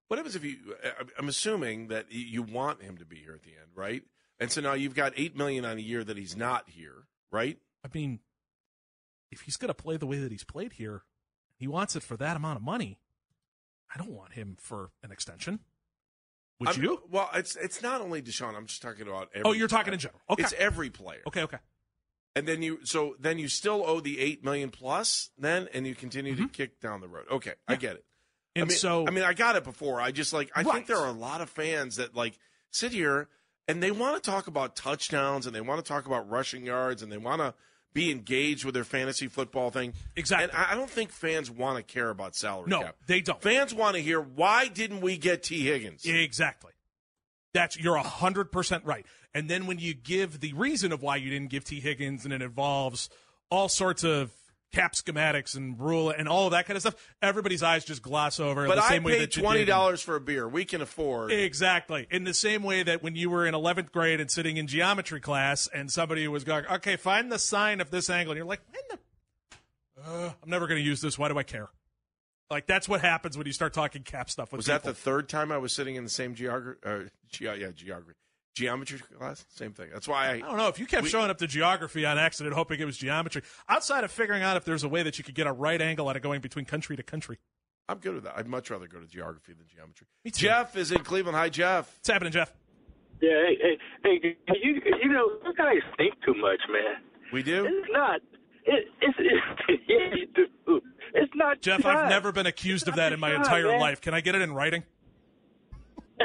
What 0.09 0.19
happens 0.19 0.37
if 0.37 0.45
you? 0.45 0.59
I'm 1.19 1.28
assuming 1.31 1.88
that 1.88 2.12
you 2.12 2.42
want 2.42 2.83
him 2.83 2.99
to 2.99 3.07
be 3.07 3.16
here 3.16 3.33
at 3.33 3.45
the 3.45 3.52
end, 3.52 3.71
right? 3.75 4.02
And 4.38 4.50
so 4.52 4.61
now 4.61 4.75
you've 4.75 4.95
got 4.95 5.14
eight 5.16 5.38
million 5.38 5.64
on 5.64 5.78
a 5.78 5.81
year 5.81 6.04
that 6.04 6.19
he's 6.19 6.37
not 6.37 6.69
here, 6.69 7.07
right? 7.31 7.57
I 7.83 7.88
mean, 7.95 8.21
if 9.33 9.41
he's 9.43 9.57
going 9.57 9.69
to 9.69 9.75
play 9.75 9.97
the 9.97 10.07
way 10.07 10.19
that 10.19 10.31
he's 10.31 10.45
played 10.45 10.75
here, 10.75 11.03
he 11.57 11.67
wants 11.67 11.97
it 11.97 12.03
for 12.05 12.17
that 12.19 12.37
amount 12.37 12.57
of 12.57 12.62
money. 12.62 12.99
I 13.93 13.99
don't 13.99 14.12
want 14.12 14.35
him 14.35 14.57
for 14.61 14.91
an 15.03 15.11
extension. 15.11 15.61
Would 16.61 16.69
I'm- 16.71 16.83
you? 16.83 17.03
Well, 17.11 17.29
it's 17.35 17.57
it's 17.57 17.83
not 17.83 18.01
only 18.01 18.23
Deshaun. 18.23 18.55
I'm 18.55 18.67
just 18.67 18.81
talking 18.83 19.09
about. 19.09 19.31
Every 19.35 19.43
Oh, 19.49 19.53
you're 19.53 19.69
talking 19.69 19.93
in 19.93 19.99
general. 19.99 20.21
Okay. 20.31 20.43
It's 20.45 20.53
every 20.55 20.91
player. 20.91 21.23
Okay, 21.27 21.43
okay. 21.43 21.59
And 22.37 22.47
then 22.47 22.62
you 22.62 22.81
so 22.85 23.17
then 23.19 23.39
you 23.39 23.49
still 23.49 23.83
owe 23.85 24.01
the 24.01 24.21
eight 24.21 24.45
million 24.45 24.71
plus 24.71 25.31
then, 25.37 25.69
and 25.75 25.87
you 25.87 25.95
continue 25.95 26.35
Mm-hmm. 26.35 26.45
to 26.47 26.49
kick 26.51 26.81
down 26.81 27.01
the 27.01 27.09
road. 27.09 27.27
Okay, 27.31 27.55
I 27.69 27.75
get 27.77 27.97
it. 27.97 28.05
And 28.55 28.65
I 28.65 28.69
mean, 28.69 28.77
so 28.77 29.07
I 29.07 29.11
mean, 29.11 29.25
I 29.25 29.33
got 29.35 29.57
it 29.57 29.65
before. 29.65 30.01
I 30.01 30.12
just 30.12 30.33
like 30.33 30.51
I 30.55 30.62
Right. 30.62 30.73
think 30.75 30.87
there 30.87 30.99
are 30.99 31.09
a 31.09 31.12
lot 31.12 31.41
of 31.41 31.51
fans 31.51 31.97
that 31.97 32.15
like 32.15 32.39
sit 32.71 32.93
here 32.93 33.29
and 33.69 33.83
they 33.83 33.91
want 33.91 34.23
to 34.23 34.31
talk 34.31 34.47
about 34.47 34.77
touchdowns 34.77 35.47
and 35.47 35.55
they 35.55 35.61
want 35.61 35.85
to 35.85 35.89
talk 35.89 36.07
about 36.07 36.29
rushing 36.31 36.65
yards 36.65 37.03
and 37.03 37.11
they 37.12 37.19
want 37.19 37.41
to 37.41 37.55
be 37.94 38.11
engaged 38.11 38.64
with 38.64 38.75
their 38.75 38.84
fantasy 38.84 39.28
football 39.28 39.70
thing. 39.70 39.94
Exactly. 40.16 40.44
And 40.44 40.66
I 40.66 40.75
don't 40.75 40.90
think 40.90 41.11
fans 41.11 41.50
want 41.50 41.76
to 41.76 41.82
care 41.82 42.11
about 42.11 42.34
salary 42.34 42.68
no, 42.68 42.82
cap. 42.82 42.96
they 43.06 43.20
don't. 43.20 43.40
Fans 43.42 43.75
want 43.75 43.96
to 43.96 44.02
hear 44.02 44.20
why 44.20 44.68
didn't 44.68 45.00
we 45.00 45.16
get 45.18 45.42
Tee 45.42 45.66
Higgins? 45.66 46.04
Exactly. 46.04 46.72
That's 47.54 47.78
you're 47.78 47.96
hundred 47.99 48.50
percent 48.50 48.84
right. 48.84 49.04
And 49.34 49.49
then 49.49 49.66
when 49.66 49.78
you 49.78 49.94
give 49.94 50.40
the 50.40 50.52
reason 50.54 50.92
of 50.92 51.02
why 51.02 51.16
you 51.16 51.30
didn't 51.30 51.50
give 51.50 51.64
Tee 51.64 51.80
Higgins, 51.80 52.25
and 52.25 52.32
it 52.32 52.42
involves 52.42 53.08
all 53.50 53.68
sorts 53.68 54.04
of 54.04 54.32
cap 54.73 54.95
schematics 54.95 55.55
and 55.57 55.79
rule 55.79 56.11
and 56.11 56.29
all 56.29 56.50
that 56.50 56.67
kind 56.67 56.76
of 56.76 56.83
stuff, 56.83 56.97
everybody's 57.21 57.62
eyes 57.62 57.85
just 57.85 58.02
gloss 58.02 58.41
over. 58.41 58.67
But 58.67 58.76
the 58.76 58.85
I 58.85 58.88
same 58.88 59.02
way 59.05 59.19
paid 59.19 59.33
that 59.33 59.41
twenty 59.41 59.64
dollars 59.64 60.00
for 60.02 60.17
a 60.17 60.21
beer. 60.21 60.49
We 60.49 60.64
can 60.64 60.81
afford. 60.81 61.31
Exactly. 61.31 62.07
In 62.11 62.25
the 62.25 62.35
same 62.35 62.62
way 62.62 62.83
that 62.83 63.02
when 63.02 63.14
you 63.14 63.31
were 63.31 63.47
in 63.47 63.55
11th 63.55 63.93
grade 63.93 64.21
and 64.21 64.31
sitting 64.31 64.57
in 64.57 64.67
geometry 64.67 65.21
class 65.21 65.69
and 65.73 65.91
somebody 65.91 66.26
was 66.29 66.45
going, 66.45 66.67
okay, 66.67 66.97
find 66.97 67.31
the 67.31 67.38
sine 67.38 67.81
of 67.81 67.91
this 67.91 68.09
angle. 68.11 68.33
And 68.33 68.38
you're 68.38 68.47
like, 68.47 68.62
when 68.71 68.83
the. 68.91 68.99
Uh, 70.05 70.33
I'm 70.43 70.50
never 70.50 70.67
going 70.67 70.81
to 70.81 70.85
use 70.85 71.00
this. 71.00 71.19
Why 71.19 71.29
do 71.29 71.38
I 71.38 71.43
care? 71.43 71.69
Like 72.50 72.67
that's 72.67 72.88
what 72.88 73.00
happens 73.00 73.38
when 73.38 73.47
you 73.47 73.52
start 73.52 73.73
talking 73.73 74.02
cap 74.02 74.29
stuff 74.29 74.52
with 74.52 74.59
Was 74.59 74.67
people. 74.67 74.81
that 74.81 74.85
the 74.88 74.95
third 74.95 75.29
time 75.29 75.50
I 75.52 75.57
was 75.59 75.73
sitting 75.73 75.97
in 75.97 76.05
the 76.05 76.11
same 76.11 76.35
geography? 76.35 76.81
Uh, 76.85 76.99
ge- 77.31 77.41
yeah, 77.43 77.71
geography, 77.75 78.12
geometry 78.54 78.99
class. 79.18 79.44
Same 79.49 79.73
thing. 79.73 79.88
That's 79.92 80.06
why 80.09 80.28
I. 80.28 80.32
I 80.35 80.38
don't 80.40 80.56
know 80.56 80.68
if 80.68 80.78
you 80.78 80.87
kept 80.87 81.04
We- 81.04 81.09
showing 81.09 81.30
up 81.30 81.38
to 81.38 81.47
geography 81.47 82.04
on 82.04 82.18
accident, 82.18 82.54
hoping 82.54 82.80
it 82.80 82.85
was 82.85 82.97
geometry. 82.97 83.42
Outside 83.68 84.04
of 84.04 84.11
figuring 84.12 84.42
out 84.42 84.56
if 84.56 84.64
there's 84.64 84.85
a 84.85 84.88
way 84.88 85.02
that 85.02 85.18
you 85.18 85.25
could 85.25 85.35
get 85.35 85.47
a 85.47 85.52
right 85.52 85.80
angle 85.80 86.09
out 86.09 86.16
of 86.16 86.23
going 86.23 86.40
between 86.40 86.64
country 86.64 86.97
to 86.97 87.02
country. 87.02 87.38
I'm 87.88 87.99
good 87.99 88.14
with 88.14 88.25
that. 88.25 88.35
I'd 88.37 88.47
much 88.47 88.71
rather 88.71 88.87
go 88.87 89.00
to 89.00 89.06
geography 89.06 89.52
than 89.54 89.66
geometry. 89.75 90.06
Me 90.25 90.30
too. 90.30 90.47
Jeff 90.47 90.76
is 90.76 90.92
in 90.92 91.02
Cleveland. 91.02 91.37
Hi, 91.37 91.49
Jeff. 91.49 91.92
What's 91.99 92.09
happening, 92.09 92.32
Jeff? 92.32 92.52
Yeah, 93.21 93.30
hey, 93.49 93.78
hey, 94.04 94.37
hey, 94.47 94.54
you, 94.62 94.80
you 95.02 95.09
know, 95.09 95.28
you 95.44 95.54
guys 95.56 95.78
think 95.97 96.14
too 96.25 96.35
much, 96.35 96.61
man. 96.71 97.02
We 97.32 97.42
do. 97.42 97.64
It's 97.66 97.88
not. 97.92 98.21
It, 98.64 98.87
it's, 99.00 99.18
it's 99.18 99.82
yeah, 99.88 100.14
you 100.14 100.26
do. 100.35 100.80
It's 101.14 101.32
not. 101.35 101.61
Jeff, 101.61 101.82
shot. 101.82 101.97
I've 101.97 102.09
never 102.11 102.32
been 102.32 102.47
accused 102.47 102.88
of 102.88 102.94
that 102.97 103.12
in 103.12 103.21
my 103.21 103.30
It's 103.30 103.38
not, 103.38 103.47
entire 103.47 103.68
man. 103.73 103.80
life. 103.80 104.00
Can 104.00 104.14
I 104.14 104.21
get 104.21 104.35
it 104.35 104.42
in 104.42 104.52
writing? 104.54 104.82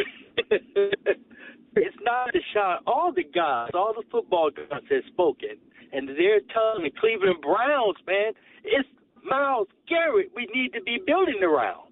it's 1.77 1.97
not 2.01 2.35
a 2.35 2.39
shot. 2.53 2.83
All 2.87 3.11
the 3.13 3.23
guys, 3.23 3.69
all 3.73 3.93
the 3.95 4.03
football 4.11 4.49
guys 4.49 4.81
have 4.89 5.03
spoken, 5.07 5.57
and 5.93 6.09
they're 6.09 6.41
telling 6.53 6.83
the 6.83 6.91
Cleveland 6.99 7.41
Browns, 7.41 7.97
man, 8.05 8.33
it's 8.63 8.87
Myles 9.23 9.67
Garrett 9.87 10.31
we 10.35 10.47
need 10.53 10.73
to 10.73 10.81
be 10.81 10.99
building 11.05 11.43
around, 11.43 11.91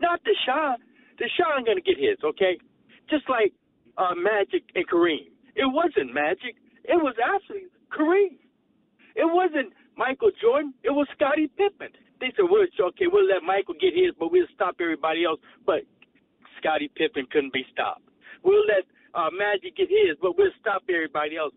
not 0.00 0.20
Deshaun. 0.24 0.76
Deshaun 1.18 1.66
going 1.66 1.78
to 1.78 1.82
get 1.82 1.98
his, 1.98 2.18
okay? 2.22 2.58
Just 3.10 3.28
like 3.28 3.52
uh, 3.96 4.14
Magic 4.14 4.62
and 4.74 4.86
Kareem. 4.86 5.34
It 5.56 5.66
wasn't 5.66 6.14
Magic. 6.14 6.54
It 6.84 6.96
was 7.02 7.14
actually 7.18 7.66
Kareem. 7.90 8.38
It 9.16 9.26
wasn't 9.26 9.74
Michael 9.96 10.30
Jordan. 10.40 10.72
It 10.84 10.94
was 10.94 11.08
Scottie 11.14 11.50
Pippen. 11.58 11.90
They 12.20 12.30
said, 12.36 12.46
"Well, 12.50 12.62
okay, 12.62 13.06
we'll 13.10 13.26
let 13.26 13.42
Michael 13.42 13.74
get 13.74 13.94
his, 13.94 14.14
but 14.18 14.30
we'll 14.30 14.46
stop 14.54 14.76
everybody 14.80 15.24
else." 15.24 15.40
But 15.66 15.82
Scottie 16.58 16.90
Pippen 16.94 17.26
couldn't 17.30 17.52
be 17.52 17.66
stopped. 17.72 18.02
We'll 18.44 18.66
let 18.66 18.86
uh, 19.18 19.30
Magic 19.36 19.76
get 19.76 19.88
his, 19.88 20.16
but 20.22 20.36
we'll 20.38 20.50
stop 20.60 20.82
everybody 20.88 21.36
else. 21.36 21.54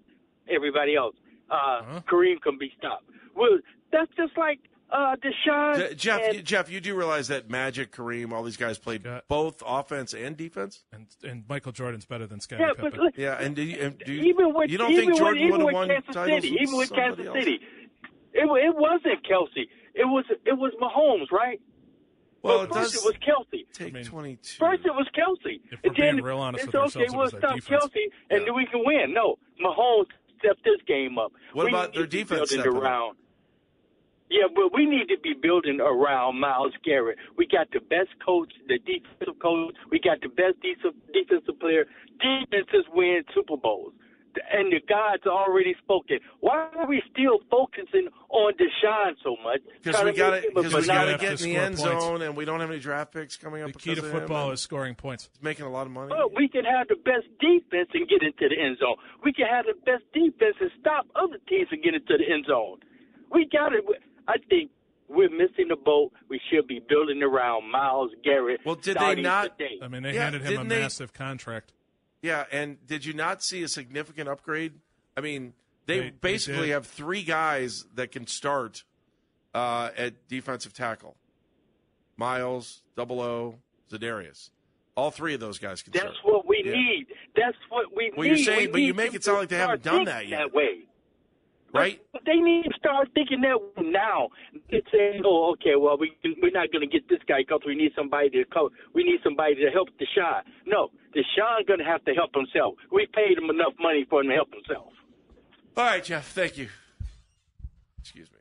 Everybody 0.50 0.96
else. 0.96 1.16
Uh, 1.50 1.54
Uh-huh. 1.56 2.02
Kareem 2.12 2.42
can 2.42 2.58
be 2.58 2.70
stopped. 2.78 3.06
Well, 3.36 3.60
that's 3.92 4.12
just 4.16 4.36
like 4.38 4.60
uh, 4.90 5.16
Deshaun. 5.24 5.76
Je- 5.90 5.96
Jeff, 5.96 6.22
and- 6.22 6.36
you, 6.36 6.42
Jeff, 6.42 6.70
you 6.72 6.82
do 6.82 6.96
realize 6.96 7.28
that 7.30 7.50
Magic, 7.50 7.92
Kareem, 7.92 8.32
all 8.34 8.44
these 8.44 8.58
guys 8.58 8.78
played 8.78 9.06
Yeah. 9.06 9.22
both 9.30 9.62
offense 9.66 10.14
and 10.14 10.36
defense. 10.36 10.84
And 10.92 11.08
and 11.24 11.44
Michael 11.48 11.72
Jordan's 11.72 12.06
better 12.06 12.28
than 12.28 12.40
Scottie 12.42 12.64
yeah, 12.64 12.74
Pippen. 12.76 12.92
but 12.92 13.00
look, 13.00 13.14
Yeah, 13.18 13.36
and 13.40 13.56
do 13.56 13.62
you, 13.64 13.78
and 13.82 13.98
do 14.00 14.12
you, 14.14 14.24
even 14.32 14.54
with 14.54 14.70
you 14.70 14.78
don't 14.78 14.92
even 14.92 15.06
think 15.06 15.18
Jordan 15.18 15.50
would 15.52 15.62
have 15.62 15.72
won 15.74 15.88
Kansas 15.90 16.14
titles 16.16 16.42
City, 16.44 16.52
with 16.54 16.62
even 16.62 16.78
with 16.78 16.88
somebody 16.90 17.08
Kansas 17.08 17.28
else? 17.28 17.38
City, 17.40 17.60
it 18.34 18.46
it 18.68 18.76
wasn't 18.76 19.20
Kelce. 19.30 19.64
It 19.94 20.06
was 20.06 20.26
it 20.46 20.58
was 20.58 20.72
Mahomes, 20.82 21.32
right? 21.32 21.60
Well, 22.44 22.60
But 22.60 22.64
it 22.64 22.74
first 22.74 22.94
does 22.94 23.06
it 23.06 23.08
was 23.08 23.16
Kelce. 23.18 23.66
take 23.74 23.94
I 23.94 23.98
mean, 23.98 24.06
22. 24.06 24.58
First 24.60 24.86
it 24.86 24.92
was 24.94 25.08
Kelce. 25.16 25.60
If 25.72 25.80
we're 25.84 25.90
and 25.90 25.96
then 25.96 26.16
being 26.16 26.26
real 26.26 26.40
honest 26.40 26.64
it's 26.66 26.74
with 26.74 26.76
okay, 26.76 26.84
ourselves, 26.84 27.14
it 27.14 27.16
we'll 27.16 27.22
was 27.26 27.30
stop 27.38 27.56
defense. 27.56 27.84
Kelce 27.84 28.04
and 28.32 28.40
Yeah. 28.42 28.46
then 28.46 28.56
we 28.56 28.66
can 28.66 28.82
win. 28.86 29.14
No, 29.14 29.38
Mahomes 29.64 30.08
stepped 30.40 30.64
this 30.64 30.82
game 30.88 31.18
up. 31.20 31.32
What 31.54 31.66
we 31.66 31.70
about 31.72 31.92
need 31.94 32.00
their 32.00 32.08
defense 32.08 32.40
building 32.50 32.60
stepping 32.62 32.78
up? 32.78 32.84
around. 32.84 33.18
Yeah, 34.30 34.48
but 34.56 34.74
we 34.74 34.86
need 34.86 35.10
to 35.10 35.20
be 35.22 35.34
building 35.34 35.82
around 35.82 36.40
Myles 36.40 36.72
Garrett. 36.86 37.18
We 37.38 37.46
got 37.46 37.70
the 37.72 37.82
best 37.82 38.10
coach, 38.26 38.52
the 38.68 38.80
defensive 38.80 39.38
coach. 39.42 39.76
We 39.92 40.00
got 40.00 40.22
the 40.22 40.30
best 40.30 40.56
defensive 40.64 40.96
defensive 41.14 41.60
player. 41.60 41.86
Defenses 42.20 42.86
win 42.94 43.24
Super 43.36 43.58
Bowls. 43.58 43.92
And 44.52 44.72
the 44.72 44.80
gods 44.88 45.24
already 45.26 45.76
spoken. 45.84 46.20
Why 46.40 46.70
are 46.76 46.88
we 46.88 47.02
still 47.12 47.40
focusing 47.50 48.08
on 48.30 48.54
Deshaun 48.54 49.14
so 49.24 49.36
much? 49.44 49.62
Because 49.84 50.04
we 50.04 50.12
got 50.14 50.34
make 50.34 50.44
to 50.44 50.62
because 50.62 50.74
we 50.74 50.88
got 50.88 51.06
to 51.06 51.18
get 51.18 51.38
to 51.38 51.44
in 51.44 51.50
the 51.50 51.56
end 51.58 51.78
points. 51.78 52.04
zone, 52.04 52.22
and 52.22 52.36
we 52.36 52.46
don't 52.46 52.60
have 52.60 52.70
any 52.72 52.80
draft 52.80 53.14
picks 53.14 53.38
coming 53.38 53.62
up. 53.64 53.74
The 53.74 53.80
key 53.80 53.90
to 53.96 53.96
because 54.02 54.12
him, 54.12 54.20
football 54.20 54.52
is 54.52 54.62
scoring 54.62 54.96
points. 54.96 55.30
he's 55.34 55.44
making 55.44 55.66
a 55.66 55.70
lot 55.72 55.86
of 55.88 55.92
money. 55.92 56.12
Well, 56.12 56.30
we 56.36 56.48
can 56.48 56.64
have 56.66 56.88
the 56.88 56.96
best 56.96 57.28
defense 57.40 57.90
and 57.94 58.08
get 58.08 58.22
into 58.24 58.48
the 58.50 58.62
end 58.62 58.78
zone. 58.80 58.96
We 59.24 59.34
can 59.34 59.48
have 59.48 59.66
the 59.66 59.74
best 59.86 60.04
defense 60.14 60.56
and 60.60 60.72
stop 60.80 61.08
other 61.16 61.38
teams 61.50 61.70
from 61.70 61.80
getting 61.82 62.02
into 62.02 62.18
the 62.18 62.32
end 62.34 62.46
zone. 62.48 62.80
We 63.32 63.48
got 63.52 63.74
it. 63.74 63.84
I 64.28 64.36
think 64.50 64.72
we're 65.08 65.30
missing 65.30 65.68
the 65.70 65.76
boat. 65.76 66.12
We 66.30 66.40
should 66.50 66.68
be 66.68 66.80
building 66.88 67.22
around 67.22 67.70
Myles 67.70 68.12
Garrett. 68.24 68.62
Well, 68.66 68.76
did 68.76 68.98
they 68.98 69.16
not- 69.22 69.58
Today. 69.58 69.80
I 69.82 69.88
mean, 69.90 70.04
they 70.04 70.14
Yeah, 70.14 70.24
handed 70.24 70.42
him 70.42 70.48
a 70.48 70.50
didn't 70.52 70.68
they- 70.70 70.80
massive 70.80 71.12
contract. 71.14 71.74
Yeah, 72.22 72.46
and 72.52 72.78
did 72.86 73.04
you 73.06 73.14
not 73.14 73.42
see 73.44 73.64
a 73.64 73.68
significant 73.68 74.30
upgrade? 74.30 74.74
I 75.18 75.22
mean, 75.22 75.54
they, 75.88 75.98
They- 76.00 76.04
they 76.06 76.10
basically 76.22 76.68
did. 76.68 76.74
have 76.74 76.86
three 76.88 77.24
guys 77.24 77.86
that 77.96 78.12
can 78.12 78.28
start 78.28 78.84
uh, 79.54 79.90
at 79.98 80.28
defensive 80.28 80.74
tackle: 80.74 81.16
Myles, 82.18 82.84
Double 82.96 83.20
O, 83.22 83.56
Za'Darius. 83.92 84.52
All 84.96 85.10
three 85.10 85.34
of 85.34 85.40
those 85.40 85.58
guys 85.58 85.82
can 85.82 85.94
That's 85.94 86.04
start. 86.06 86.18
what 86.24 86.48
we 86.48 86.62
Yeah. 86.66 86.74
need. 86.74 87.08
That's 87.36 87.58
what 87.70 87.96
we 87.96 88.12
Well, 88.16 88.24
need. 88.28 88.38
you're 88.38 88.46
saying- 88.46 88.68
We 88.68 88.72
but 88.72 88.82
you 88.82 88.94
make 88.94 89.14
it 89.14 89.24
sound 89.24 89.40
like 89.40 89.50
they 89.50 89.58
haven't 89.58 89.84
done 89.84 90.06
that 90.06 90.28
yet. 90.28 90.38
That 90.40 90.54
way. 90.54 90.86
Right? 91.74 92.02
But 92.12 92.24
they 92.26 92.36
need 92.36 92.64
to 92.64 92.74
start 92.78 93.10
thinking 93.14 93.42
that 93.42 93.58
way 93.60 93.90
now. 93.92 94.30
It's 94.70 94.88
saying, 94.92 95.24
"Oh, 95.26 95.52
okay, 95.54 95.76
well, 95.78 95.98
we 95.98 96.12
we're 96.42 96.52
not 96.52 96.72
going 96.72 96.82
to 96.82 96.92
get 96.92 97.08
this 97.10 97.20
guy 97.28 97.42
because 97.48 97.62
we 97.66 97.76
need 97.76 97.92
somebody 97.96 98.30
to 98.32 98.46
co- 98.46 98.72
we 98.94 99.04
need 99.04 99.20
somebody 99.24 99.56
to 99.56 99.70
help 99.72 99.90
Deshaun." 100.00 100.42
No, 100.66 100.90
Deshaun 101.16 101.66
going 101.68 101.80
to 101.80 101.86
have 101.86 102.04
to 102.06 102.14
help 102.14 102.36
himself. 102.36 102.76
We 102.92 103.08
paid 103.14 103.38
him 103.38 103.50
enough 103.50 103.74
money 103.80 104.06
for 104.10 104.22
him 104.22 104.28
to 104.30 104.36
help 104.36 104.50
himself. 104.54 104.94
All 105.78 105.86
right, 105.86 106.04
Jeff. 106.04 106.32
Thank 106.32 106.58
you. 106.58 106.68
Excuse 108.00 108.30
me. 108.32 108.40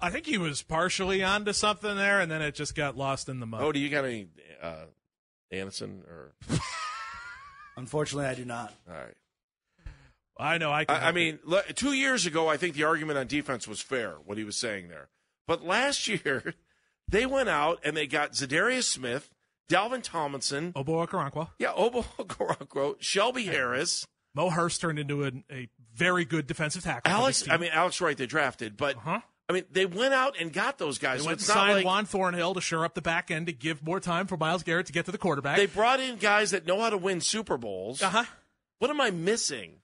I 0.00 0.10
think 0.10 0.26
he 0.26 0.36
was 0.36 0.62
partially 0.62 1.22
onto 1.22 1.54
something 1.54 1.96
there, 1.96 2.20
and 2.20 2.30
then 2.30 2.42
it 2.42 2.54
just 2.54 2.74
got 2.74 2.96
lost 2.96 3.28
in 3.30 3.40
the 3.40 3.46
mud. 3.46 3.62
Oh, 3.62 3.72
do 3.72 3.78
you 3.78 3.88
got 3.88 4.04
any 4.04 4.28
uh, 4.62 4.84
Anderson 5.50 6.02
or? 6.06 6.34
Unfortunately, 7.78 8.26
I 8.26 8.34
do 8.34 8.44
not. 8.44 8.74
All 8.88 8.94
right. 8.94 9.14
I 10.38 10.58
know. 10.58 10.70
I. 10.72 10.84
Can 10.84 10.96
I, 10.96 11.08
I 11.08 11.12
mean, 11.12 11.38
le- 11.44 11.62
two 11.74 11.92
years 11.92 12.26
ago, 12.26 12.48
I 12.48 12.56
think 12.56 12.74
the 12.74 12.84
argument 12.84 13.18
on 13.18 13.26
defense 13.26 13.66
was 13.66 13.80
fair. 13.80 14.16
What 14.24 14.38
he 14.38 14.44
was 14.44 14.56
saying 14.56 14.88
there, 14.88 15.08
but 15.46 15.64
last 15.64 16.06
year, 16.08 16.54
they 17.08 17.26
went 17.26 17.48
out 17.48 17.80
and 17.84 17.96
they 17.96 18.06
got 18.06 18.32
Za'Darius 18.32 18.84
Smith, 18.84 19.30
Dalvin 19.70 20.02
Tomlinson. 20.02 20.72
Ogbo 20.74 21.06
Okoronkwo. 21.06 21.48
yeah, 21.58 21.72
Ogbo 21.72 22.04
Okoronkwo, 22.18 22.96
Shelby 23.00 23.44
Harris, 23.44 24.06
Mo 24.34 24.50
Hurst 24.50 24.80
turned 24.80 24.98
into 24.98 25.24
a, 25.24 25.32
a 25.50 25.68
very 25.94 26.24
good 26.24 26.46
defensive 26.46 26.84
tackle. 26.84 27.10
Alex. 27.10 27.48
I 27.48 27.56
mean, 27.56 27.70
Alex 27.72 28.00
Wright. 28.00 28.16
They 28.16 28.26
drafted, 28.26 28.76
but 28.76 28.96
huh? 28.96 29.20
I 29.48 29.52
mean, 29.52 29.62
they 29.70 29.86
went 29.86 30.12
out 30.12 30.34
and 30.40 30.52
got 30.52 30.76
those 30.76 30.98
guys. 30.98 31.18
They 31.20 31.22
so 31.22 31.26
went 31.28 31.38
and 31.38 31.46
signed 31.46 31.74
like 31.76 31.84
Juan 31.86 32.04
Thornhill 32.04 32.54
to 32.54 32.60
shore 32.60 32.84
up 32.84 32.94
the 32.94 33.00
back 33.00 33.30
end 33.30 33.46
to 33.46 33.52
give 33.52 33.82
more 33.82 34.00
time 34.00 34.26
for 34.26 34.36
Myles 34.36 34.64
Garrett 34.64 34.86
to 34.86 34.92
get 34.92 35.06
to 35.06 35.12
the 35.12 35.18
quarterback. 35.18 35.56
they 35.56 35.66
brought 35.66 36.00
in 36.00 36.16
guys 36.16 36.50
that 36.50 36.66
know 36.66 36.80
how 36.80 36.90
to 36.90 36.98
win 36.98 37.20
Super 37.20 37.56
Bowls. 37.56 38.02
uh 38.02 38.10
huh. 38.10 38.24
What 38.80 38.90
am 38.90 39.00
I 39.00 39.10
missing? 39.10 39.76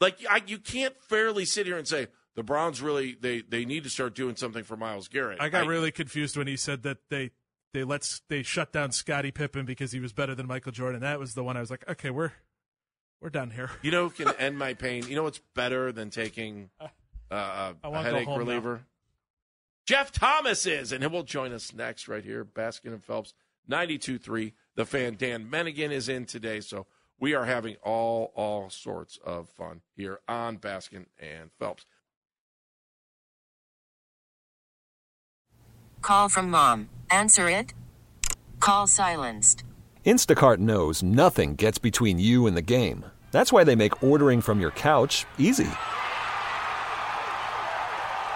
Like, 0.00 0.18
I, 0.28 0.42
you 0.46 0.58
can't 0.58 0.94
fairly 1.00 1.44
sit 1.44 1.66
here 1.66 1.78
and 1.78 1.88
say 1.88 2.08
the 2.34 2.42
Browns 2.42 2.82
really 2.82 3.16
they 3.18 3.40
they 3.40 3.64
need 3.64 3.84
to 3.84 3.90
start 3.90 4.14
doing 4.14 4.36
something 4.36 4.62
for 4.62 4.76
Myles 4.76 5.08
Garrett. 5.08 5.40
I 5.40 5.48
got 5.48 5.66
really 5.66 5.90
confused 5.90 6.36
when 6.36 6.46
he 6.46 6.56
said 6.56 6.82
that 6.82 6.98
they 7.08 7.30
they 7.72 7.82
let 7.82 8.20
they 8.28 8.42
shut 8.42 8.72
down 8.72 8.92
Scottie 8.92 9.30
Pippen 9.30 9.64
because 9.64 9.92
he 9.92 10.00
was 10.00 10.12
better 10.12 10.34
than 10.34 10.46
Michael 10.46 10.72
Jordan. 10.72 11.00
That 11.00 11.18
was 11.18 11.34
the 11.34 11.42
one 11.42 11.56
I 11.56 11.60
was 11.60 11.70
like, 11.70 11.88
okay, 11.88 12.10
we're 12.10 12.32
we're 13.20 13.30
done 13.30 13.50
here. 13.50 13.70
You 13.82 13.90
know, 13.90 14.08
who 14.08 14.24
can 14.24 14.34
end 14.38 14.58
my 14.58 14.74
pain. 14.74 15.06
You 15.08 15.16
know 15.16 15.22
what's 15.22 15.40
better 15.54 15.92
than 15.92 16.10
taking 16.10 16.70
uh, 16.80 16.86
I 17.30 17.74
a 17.82 18.02
headache 18.02 18.26
home 18.26 18.34
now. 18.34 18.44
reliever? 18.44 18.86
Jeff 19.86 20.12
Thomas 20.12 20.66
is, 20.66 20.92
and 20.92 21.02
he 21.02 21.06
will 21.08 21.22
join 21.22 21.52
us 21.52 21.72
next 21.72 22.08
right 22.08 22.24
here. 22.24 22.44
Baskin 22.44 22.92
and 22.92 23.04
Phelps, 23.04 23.34
92.3. 23.70 24.52
The 24.74 24.84
fan 24.84 25.14
Dan 25.16 25.48
Menningen 25.48 25.90
is 25.90 26.08
in 26.08 26.26
today, 26.26 26.60
so 26.60 26.86
we 27.18 27.34
are 27.34 27.44
having 27.44 27.76
all 27.82 28.32
all 28.34 28.70
sorts 28.70 29.18
of 29.24 29.48
fun 29.48 29.80
here 29.96 30.20
on 30.28 30.58
Baskin 30.58 31.06
and 31.18 31.50
Phelps. 31.58 31.86
Call 36.02 36.28
from 36.28 36.50
mom. 36.50 36.88
Answer 37.10 37.50
it. 37.50 37.72
Call 38.60 38.86
silenced. 38.86 39.64
Instacart 40.04 40.58
knows 40.58 41.02
nothing 41.02 41.56
gets 41.56 41.78
between 41.78 42.18
you 42.20 42.46
and 42.46 42.56
the 42.56 42.62
game. 42.62 43.04
That's 43.32 43.52
why 43.52 43.64
they 43.64 43.74
make 43.74 44.04
ordering 44.04 44.40
from 44.40 44.60
your 44.60 44.70
couch 44.70 45.26
easy. 45.36 45.68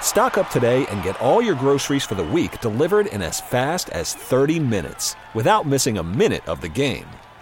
Stock 0.00 0.36
up 0.36 0.50
today 0.50 0.84
and 0.86 1.02
get 1.04 1.20
all 1.20 1.40
your 1.40 1.54
groceries 1.54 2.04
for 2.04 2.16
the 2.16 2.24
week 2.24 2.60
delivered 2.60 3.06
in 3.06 3.22
as 3.22 3.40
fast 3.40 3.88
as 3.90 4.14
30 4.14 4.58
minutes 4.58 5.14
without 5.32 5.64
missing 5.64 5.98
a 5.98 6.02
minute 6.02 6.46
of 6.48 6.60
the 6.60 6.68
game. 6.68 7.06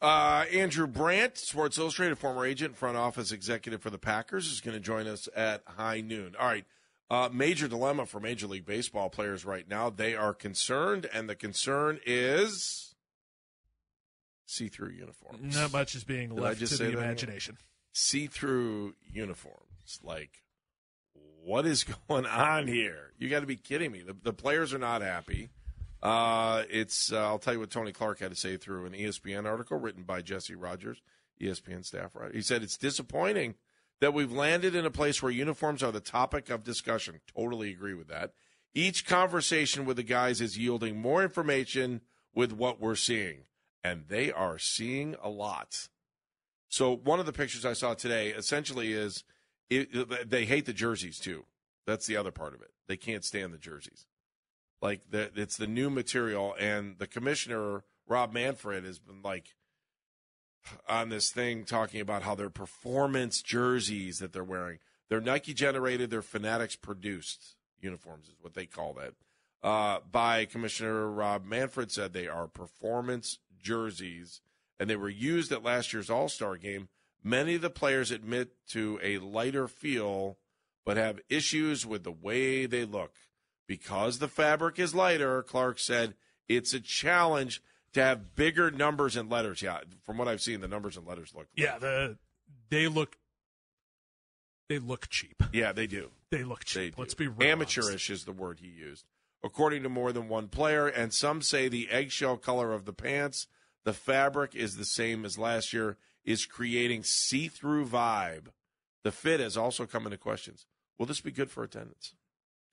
Uh, 0.00 0.44
Andrew 0.52 0.86
Brandt, 0.86 1.38
Sports 1.38 1.78
Illustrated, 1.78 2.18
former 2.18 2.44
agent, 2.44 2.76
front 2.76 2.96
office 2.96 3.32
executive 3.32 3.80
for 3.80 3.90
the 3.90 3.98
Packers, 3.98 4.46
is 4.46 4.60
going 4.60 4.76
to 4.76 4.80
join 4.80 5.06
us 5.06 5.28
at 5.34 5.62
high 5.66 6.00
noon. 6.00 6.34
All 6.38 6.46
right. 6.46 6.64
Uh, 7.08 7.28
major 7.32 7.68
dilemma 7.68 8.04
for 8.04 8.18
Major 8.18 8.48
League 8.48 8.66
Baseball 8.66 9.08
players 9.08 9.44
right 9.44 9.68
now. 9.68 9.90
They 9.90 10.16
are 10.16 10.34
concerned, 10.34 11.08
and 11.12 11.28
the 11.28 11.36
concern 11.36 12.00
is 12.04 12.94
see 14.44 14.68
through 14.68 14.90
uniforms. 14.90 15.56
Not 15.56 15.72
much 15.72 15.94
is 15.94 16.04
being 16.04 16.30
Did 16.30 16.38
left 16.40 16.66
to 16.66 16.76
the 16.76 16.90
imagination. 16.90 17.58
See 17.92 18.26
through 18.26 18.94
uniforms. 19.08 20.00
Like, 20.02 20.42
what 21.44 21.64
is 21.64 21.84
going 22.08 22.26
on 22.26 22.66
here? 22.66 23.12
You 23.18 23.28
got 23.28 23.40
to 23.40 23.46
be 23.46 23.56
kidding 23.56 23.92
me. 23.92 24.02
The, 24.02 24.16
the 24.20 24.32
players 24.32 24.74
are 24.74 24.78
not 24.78 25.00
happy. 25.00 25.50
Uh, 26.02 26.64
it's 26.70 27.12
uh, 27.12 27.26
I'll 27.26 27.38
tell 27.38 27.54
you 27.54 27.60
what 27.60 27.70
Tony 27.70 27.92
Clark 27.92 28.20
had 28.20 28.30
to 28.30 28.36
say 28.36 28.56
through 28.56 28.86
an 28.86 28.92
ESPN 28.92 29.46
article 29.46 29.78
written 29.78 30.02
by 30.02 30.22
Jesse 30.22 30.54
Rogers, 30.54 31.00
ESPN 31.40 31.84
staff 31.84 32.14
writer. 32.14 32.32
He 32.32 32.42
said 32.42 32.62
it's 32.62 32.76
disappointing 32.76 33.54
that 34.00 34.14
we've 34.14 34.32
landed 34.32 34.74
in 34.74 34.84
a 34.84 34.90
place 34.90 35.22
where 35.22 35.32
uniforms 35.32 35.82
are 35.82 35.92
the 35.92 36.00
topic 36.00 36.50
of 36.50 36.62
discussion. 36.62 37.20
Totally 37.34 37.70
agree 37.70 37.94
with 37.94 38.08
that. 38.08 38.32
Each 38.74 39.06
conversation 39.06 39.86
with 39.86 39.96
the 39.96 40.02
guys 40.02 40.40
is 40.40 40.58
yielding 40.58 41.00
more 41.00 41.22
information 41.22 42.02
with 42.34 42.52
what 42.52 42.78
we're 42.78 42.94
seeing, 42.94 43.44
and 43.82 44.04
they 44.08 44.30
are 44.30 44.58
seeing 44.58 45.16
a 45.22 45.30
lot. 45.30 45.88
So 46.68 46.94
one 46.94 47.18
of 47.18 47.26
the 47.26 47.32
pictures 47.32 47.64
I 47.64 47.72
saw 47.72 47.94
today 47.94 48.28
essentially 48.28 48.92
is 48.92 49.24
it, 49.70 50.28
they 50.28 50.44
hate 50.44 50.66
the 50.66 50.74
jerseys 50.74 51.18
too. 51.18 51.44
That's 51.86 52.06
the 52.06 52.16
other 52.16 52.30
part 52.30 52.54
of 52.54 52.60
it. 52.60 52.72
They 52.86 52.96
can't 52.96 53.24
stand 53.24 53.54
the 53.54 53.58
jerseys. 53.58 54.04
Like 54.82 55.02
the, 55.10 55.30
it's 55.34 55.56
the 55.56 55.66
new 55.66 55.90
material, 55.90 56.54
and 56.58 56.98
the 56.98 57.06
commissioner 57.06 57.84
Rob 58.06 58.32
Manfred 58.32 58.84
has 58.84 58.98
been 58.98 59.22
like 59.22 59.54
on 60.88 61.08
this 61.08 61.30
thing 61.30 61.64
talking 61.64 62.00
about 62.00 62.22
how 62.22 62.34
their 62.34 62.50
performance 62.50 63.40
jerseys 63.40 64.18
that 64.18 64.32
they're 64.32 64.44
wearing, 64.44 64.78
they're 65.08 65.20
Nike 65.20 65.54
generated, 65.54 66.10
they're 66.10 66.22
Fanatics 66.22 66.76
produced 66.76 67.56
uniforms 67.80 68.28
is 68.28 68.34
what 68.40 68.54
they 68.54 68.66
call 68.66 68.94
that. 68.94 69.12
Uh, 69.62 70.00
by 70.10 70.44
Commissioner 70.44 71.10
Rob 71.10 71.44
Manfred 71.44 71.90
said 71.90 72.12
they 72.12 72.28
are 72.28 72.46
performance 72.46 73.38
jerseys, 73.60 74.40
and 74.78 74.88
they 74.88 74.96
were 74.96 75.08
used 75.08 75.50
at 75.52 75.64
last 75.64 75.92
year's 75.92 76.10
All 76.10 76.28
Star 76.28 76.56
game. 76.56 76.88
Many 77.24 77.56
of 77.56 77.62
the 77.62 77.70
players 77.70 78.10
admit 78.10 78.50
to 78.68 79.00
a 79.02 79.18
lighter 79.18 79.66
feel, 79.66 80.38
but 80.84 80.96
have 80.96 81.20
issues 81.28 81.84
with 81.84 82.04
the 82.04 82.12
way 82.12 82.66
they 82.66 82.84
look. 82.84 83.14
Because 83.66 84.18
the 84.18 84.28
fabric 84.28 84.78
is 84.78 84.94
lighter, 84.94 85.42
Clark 85.42 85.78
said, 85.78 86.14
it's 86.48 86.72
a 86.72 86.80
challenge 86.80 87.62
to 87.92 88.02
have 88.02 88.36
bigger 88.36 88.70
numbers 88.70 89.16
and 89.16 89.30
letters. 89.30 89.62
Yeah, 89.62 89.80
from 90.04 90.18
what 90.18 90.28
I've 90.28 90.40
seen, 90.40 90.60
the 90.60 90.68
numbers 90.68 90.96
and 90.96 91.06
letters 91.06 91.32
look. 91.34 91.48
Yeah, 91.54 91.78
the 91.78 92.18
they 92.70 92.88
look 92.88 93.16
they 94.68 94.78
look 94.78 95.08
cheap. 95.08 95.42
Yeah, 95.52 95.72
they 95.72 95.86
do. 95.86 96.10
They 96.30 96.44
look 96.44 96.64
cheap. 96.64 96.96
do. 96.96 97.00
Let's 97.00 97.14
be 97.14 97.28
real 97.28 97.50
amateurish 97.50 98.10
is 98.10 98.24
the 98.24 98.32
word 98.32 98.60
he 98.60 98.68
used, 98.68 99.06
according 99.42 99.82
to 99.84 99.88
more 99.88 100.12
than 100.12 100.28
one 100.28 100.48
player. 100.48 100.86
And 100.86 101.12
some 101.12 101.42
say 101.42 101.68
the 101.68 101.88
eggshell 101.90 102.36
color 102.36 102.72
of 102.72 102.84
the 102.84 102.92
pants, 102.92 103.46
the 103.84 103.92
fabric 103.92 104.54
is 104.54 104.76
the 104.76 104.84
same 104.84 105.24
as 105.24 105.38
last 105.38 105.72
year, 105.72 105.96
is 106.24 106.46
creating 106.46 107.04
see-through 107.04 107.86
vibe. 107.86 108.48
The 109.04 109.12
fit 109.12 109.38
has 109.38 109.56
also 109.56 109.86
come 109.86 110.04
into 110.04 110.18
questions. 110.18 110.66
Will 110.98 111.06
this 111.06 111.20
be 111.20 111.30
good 111.30 111.50
for 111.50 111.62
attendance? 111.62 112.14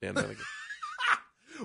Dan 0.02 0.14
Bennigan. 0.14 0.42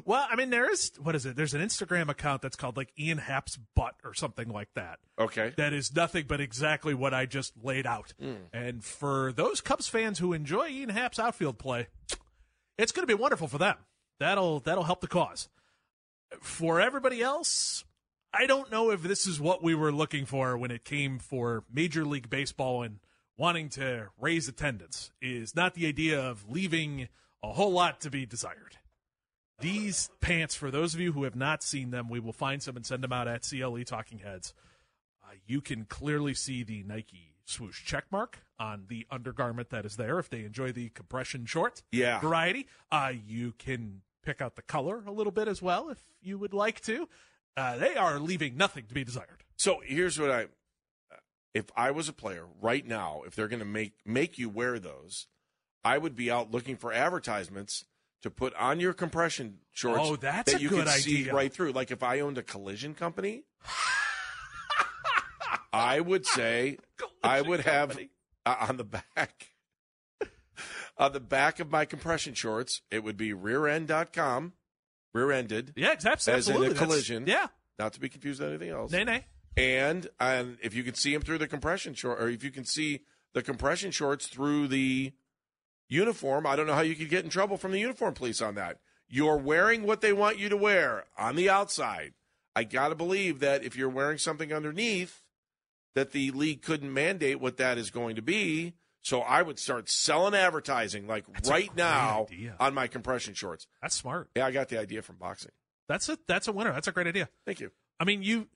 Well, 0.05 0.27
I 0.29 0.35
mean, 0.35 0.49
there 0.49 0.71
is 0.71 0.91
what 1.01 1.15
is 1.15 1.25
it? 1.25 1.35
There's 1.35 1.53
an 1.53 1.61
Instagram 1.61 2.09
account 2.09 2.41
that's 2.41 2.55
called 2.55 2.77
like 2.77 2.91
Ian 2.97 3.17
Happ's 3.17 3.57
butt 3.75 3.95
or 4.03 4.13
something 4.13 4.49
like 4.49 4.69
that. 4.75 4.99
okay. 5.19 5.53
That 5.57 5.73
is 5.73 5.95
nothing 5.95 6.25
but 6.27 6.39
exactly 6.41 6.93
what 6.93 7.13
I 7.13 7.25
just 7.25 7.53
laid 7.63 7.85
out. 7.85 8.13
Hmm. 8.19 8.33
And 8.53 8.83
for 8.83 9.31
those 9.33 9.61
Cubs 9.61 9.87
fans 9.87 10.19
who 10.19 10.33
enjoy 10.33 10.67
Ian 10.67 10.89
Happ's 10.89 11.19
outfield 11.19 11.57
play, 11.59 11.87
it's 12.77 12.91
going 12.91 13.03
to 13.03 13.13
be 13.13 13.19
wonderful 13.19 13.47
for 13.47 13.57
them. 13.57 13.75
That'll 14.19 14.59
that'll 14.59 14.83
help 14.83 15.01
the 15.01 15.07
cause. 15.07 15.49
For 16.41 16.79
everybody 16.79 17.21
else, 17.21 17.83
I 18.33 18.45
don't 18.45 18.71
know 18.71 18.91
if 18.91 19.01
this 19.01 19.25
is 19.25 19.39
what 19.39 19.63
we 19.63 19.73
were 19.73 19.91
looking 19.91 20.25
for 20.25 20.57
when 20.57 20.71
it 20.71 20.85
came 20.85 21.17
for 21.19 21.63
Major 21.71 22.05
League 22.05 22.29
Baseball 22.29 22.83
and 22.83 22.99
wanting 23.37 23.69
to 23.69 24.09
raise 24.19 24.47
attendance. 24.47 25.11
Is 25.21 25.55
not 25.55 25.73
the 25.73 25.87
idea 25.87 26.21
of 26.21 26.47
leaving 26.49 27.07
a 27.41 27.53
whole 27.53 27.71
lot 27.71 28.01
to 28.01 28.09
be 28.09 28.25
desired. 28.25 28.77
These 29.61 30.09
pants, 30.21 30.55
for 30.55 30.71
those 30.71 30.93
of 30.93 30.99
you 30.99 31.11
who 31.11 31.23
have 31.23 31.35
not 31.35 31.63
seen 31.63 31.91
them, 31.91 32.09
we 32.09 32.19
will 32.19 32.33
find 32.33 32.61
some 32.63 32.75
and 32.75 32.85
send 32.85 33.03
them 33.03 33.11
out 33.13 33.27
at 33.27 33.47
CLE 33.47 33.83
Talking 33.85 34.19
Heads. 34.19 34.53
Uh, 35.23 35.33
you 35.45 35.61
can 35.61 35.85
clearly 35.85 36.33
see 36.33 36.63
the 36.63 36.83
Nike 36.83 37.35
swoosh 37.45 37.83
checkmark 37.85 38.35
on 38.59 38.85
the 38.87 39.05
undergarment 39.11 39.69
that 39.71 39.85
is 39.85 39.95
there 39.97 40.19
if 40.19 40.29
they 40.29 40.43
enjoy 40.45 40.71
the 40.71 40.89
compression 40.89 41.45
short 41.45 41.81
Yeah. 41.91 42.19
variety. 42.19 42.67
Uh, 42.91 43.13
you 43.27 43.53
can 43.57 44.01
pick 44.23 44.41
out 44.41 44.55
the 44.55 44.61
color 44.61 45.03
a 45.07 45.11
little 45.11 45.31
bit 45.31 45.47
as 45.47 45.61
well 45.61 45.89
if 45.89 45.99
you 46.21 46.37
would 46.37 46.53
like 46.53 46.79
to. 46.81 47.09
Uh, 47.57 47.77
they 47.77 47.95
are 47.95 48.19
leaving 48.19 48.55
nothing 48.55 48.85
to 48.85 48.93
be 48.93 49.03
desired. 49.03 49.43
So 49.57 49.81
here's 49.83 50.19
what 50.19 50.31
I 50.31 50.47
if 51.55 51.65
I 51.75 51.89
was 51.91 52.07
a 52.07 52.13
player 52.13 52.45
right 52.61 52.85
now, 52.85 53.23
if 53.25 53.35
they're 53.35 53.47
going 53.47 53.59
to 53.59 53.65
make 53.65 53.93
make 54.05 54.37
you 54.37 54.47
wear 54.49 54.77
those, 54.79 55.27
I 55.83 55.97
would 55.97 56.15
be 56.15 56.29
out 56.29 56.51
looking 56.51 56.77
for 56.77 56.93
advertisements 56.93 57.85
to 58.23 58.29
put 58.29 58.53
on 58.55 58.79
your 58.79 58.93
compression 58.93 59.59
shorts 59.71 60.01
Oh, 60.03 60.15
that's 60.15 60.51
that 60.51 60.59
a 60.59 60.63
you 60.63 60.69
good 60.69 60.85
can 60.85 60.99
see 60.99 61.21
idea. 61.21 61.33
right 61.33 61.53
through. 61.53 61.71
Like 61.71 61.91
if 61.91 62.03
I 62.03 62.19
owned 62.19 62.37
a 62.37 62.43
collision 62.43 62.93
company, 62.95 63.43
I 65.71 65.99
would 65.99 66.25
say 66.25 66.77
I 67.23 67.41
would 67.41 67.61
have 67.61 67.97
uh, 68.45 68.55
on 68.67 68.77
the 68.77 68.83
back 68.83 69.49
on 70.97 71.13
the 71.13 71.19
back 71.19 71.59
of 71.59 71.71
my 71.71 71.85
compression 71.85 72.33
shorts, 72.33 72.81
it 72.91 73.03
would 73.03 73.15
be 73.15 73.31
rearend.com, 73.31 74.53
rear-ended, 75.13 75.71
Yeah, 75.77 75.93
exactly. 75.93 76.33
as 76.33 76.49
in 76.49 76.55
absolutely. 76.55 76.67
a 76.67 76.69
That's- 76.71 76.87
collision. 76.87 77.27
Yeah. 77.27 77.47
not 77.77 77.93
to 77.93 77.99
be 78.01 78.09
confused 78.09 78.41
with 78.41 78.49
anything 78.49 78.69
else. 78.69 78.91
Nay, 78.91 79.03
nay. 79.05 79.25
And 79.55 80.07
and 80.19 80.57
if 80.61 80.73
you 80.73 80.83
can 80.83 80.95
see 80.95 81.13
them 81.13 81.21
through 81.21 81.37
the 81.37 81.47
compression 81.47 81.93
short, 81.93 82.21
or 82.21 82.27
if 82.29 82.43
you 82.43 82.51
can 82.51 82.65
see 82.65 83.01
the 83.33 83.41
compression 83.41 83.91
shorts 83.91 84.27
through 84.27 84.67
the 84.67 85.13
uniform, 85.89 86.45
I 86.47 86.55
don't 86.55 86.67
know 86.67 86.75
how 86.75 86.81
you 86.81 86.95
could 86.95 87.09
get 87.09 87.23
in 87.23 87.29
trouble 87.29 87.57
from 87.57 87.71
the 87.71 87.79
uniform 87.79 88.13
police 88.13 88.41
on 88.41 88.55
that. 88.55 88.77
You're 89.09 89.37
wearing 89.37 89.83
what 89.83 90.01
they 90.01 90.13
want 90.13 90.37
you 90.37 90.49
to 90.49 90.57
wear 90.57 91.05
on 91.17 91.35
the 91.35 91.49
outside. 91.49 92.13
I 92.55 92.63
got 92.63 92.89
to 92.89 92.95
believe 92.95 93.39
that 93.39 93.63
if 93.63 93.75
you're 93.75 93.89
wearing 93.89 94.17
something 94.17 94.53
underneath, 94.53 95.23
that 95.95 96.11
the 96.11 96.31
league 96.31 96.61
couldn't 96.61 96.93
mandate 96.93 97.39
what 97.39 97.57
that 97.57 97.77
is 97.77 97.89
going 97.89 98.15
to 98.15 98.21
be. 98.21 98.75
So 99.01 99.21
I 99.21 99.41
would 99.41 99.57
start 99.57 99.89
selling 99.89 100.35
advertising 100.35 101.07
like 101.07 101.25
That's 101.33 101.49
right 101.49 101.75
now 101.75 102.27
idea. 102.29 102.55
on 102.59 102.73
my 102.73 102.87
compression 102.87 103.33
shorts. 103.33 103.65
That's 103.81 103.95
smart. 103.95 104.29
Yeah, 104.35 104.45
I 104.45 104.51
got 104.51 104.69
the 104.69 104.79
idea 104.79 105.01
from 105.01 105.15
boxing. 105.15 105.51
That's 105.87 106.09
a 106.09 106.17
that's 106.27 106.47
a 106.47 106.51
winner. 106.51 106.73
That's 106.73 106.87
a 106.87 106.91
great 106.91 107.07
idea. 107.07 107.29
Thank 107.45 107.59
you. 107.59 107.71
I 107.99 108.03
mean, 108.03 108.21
you 108.21 108.47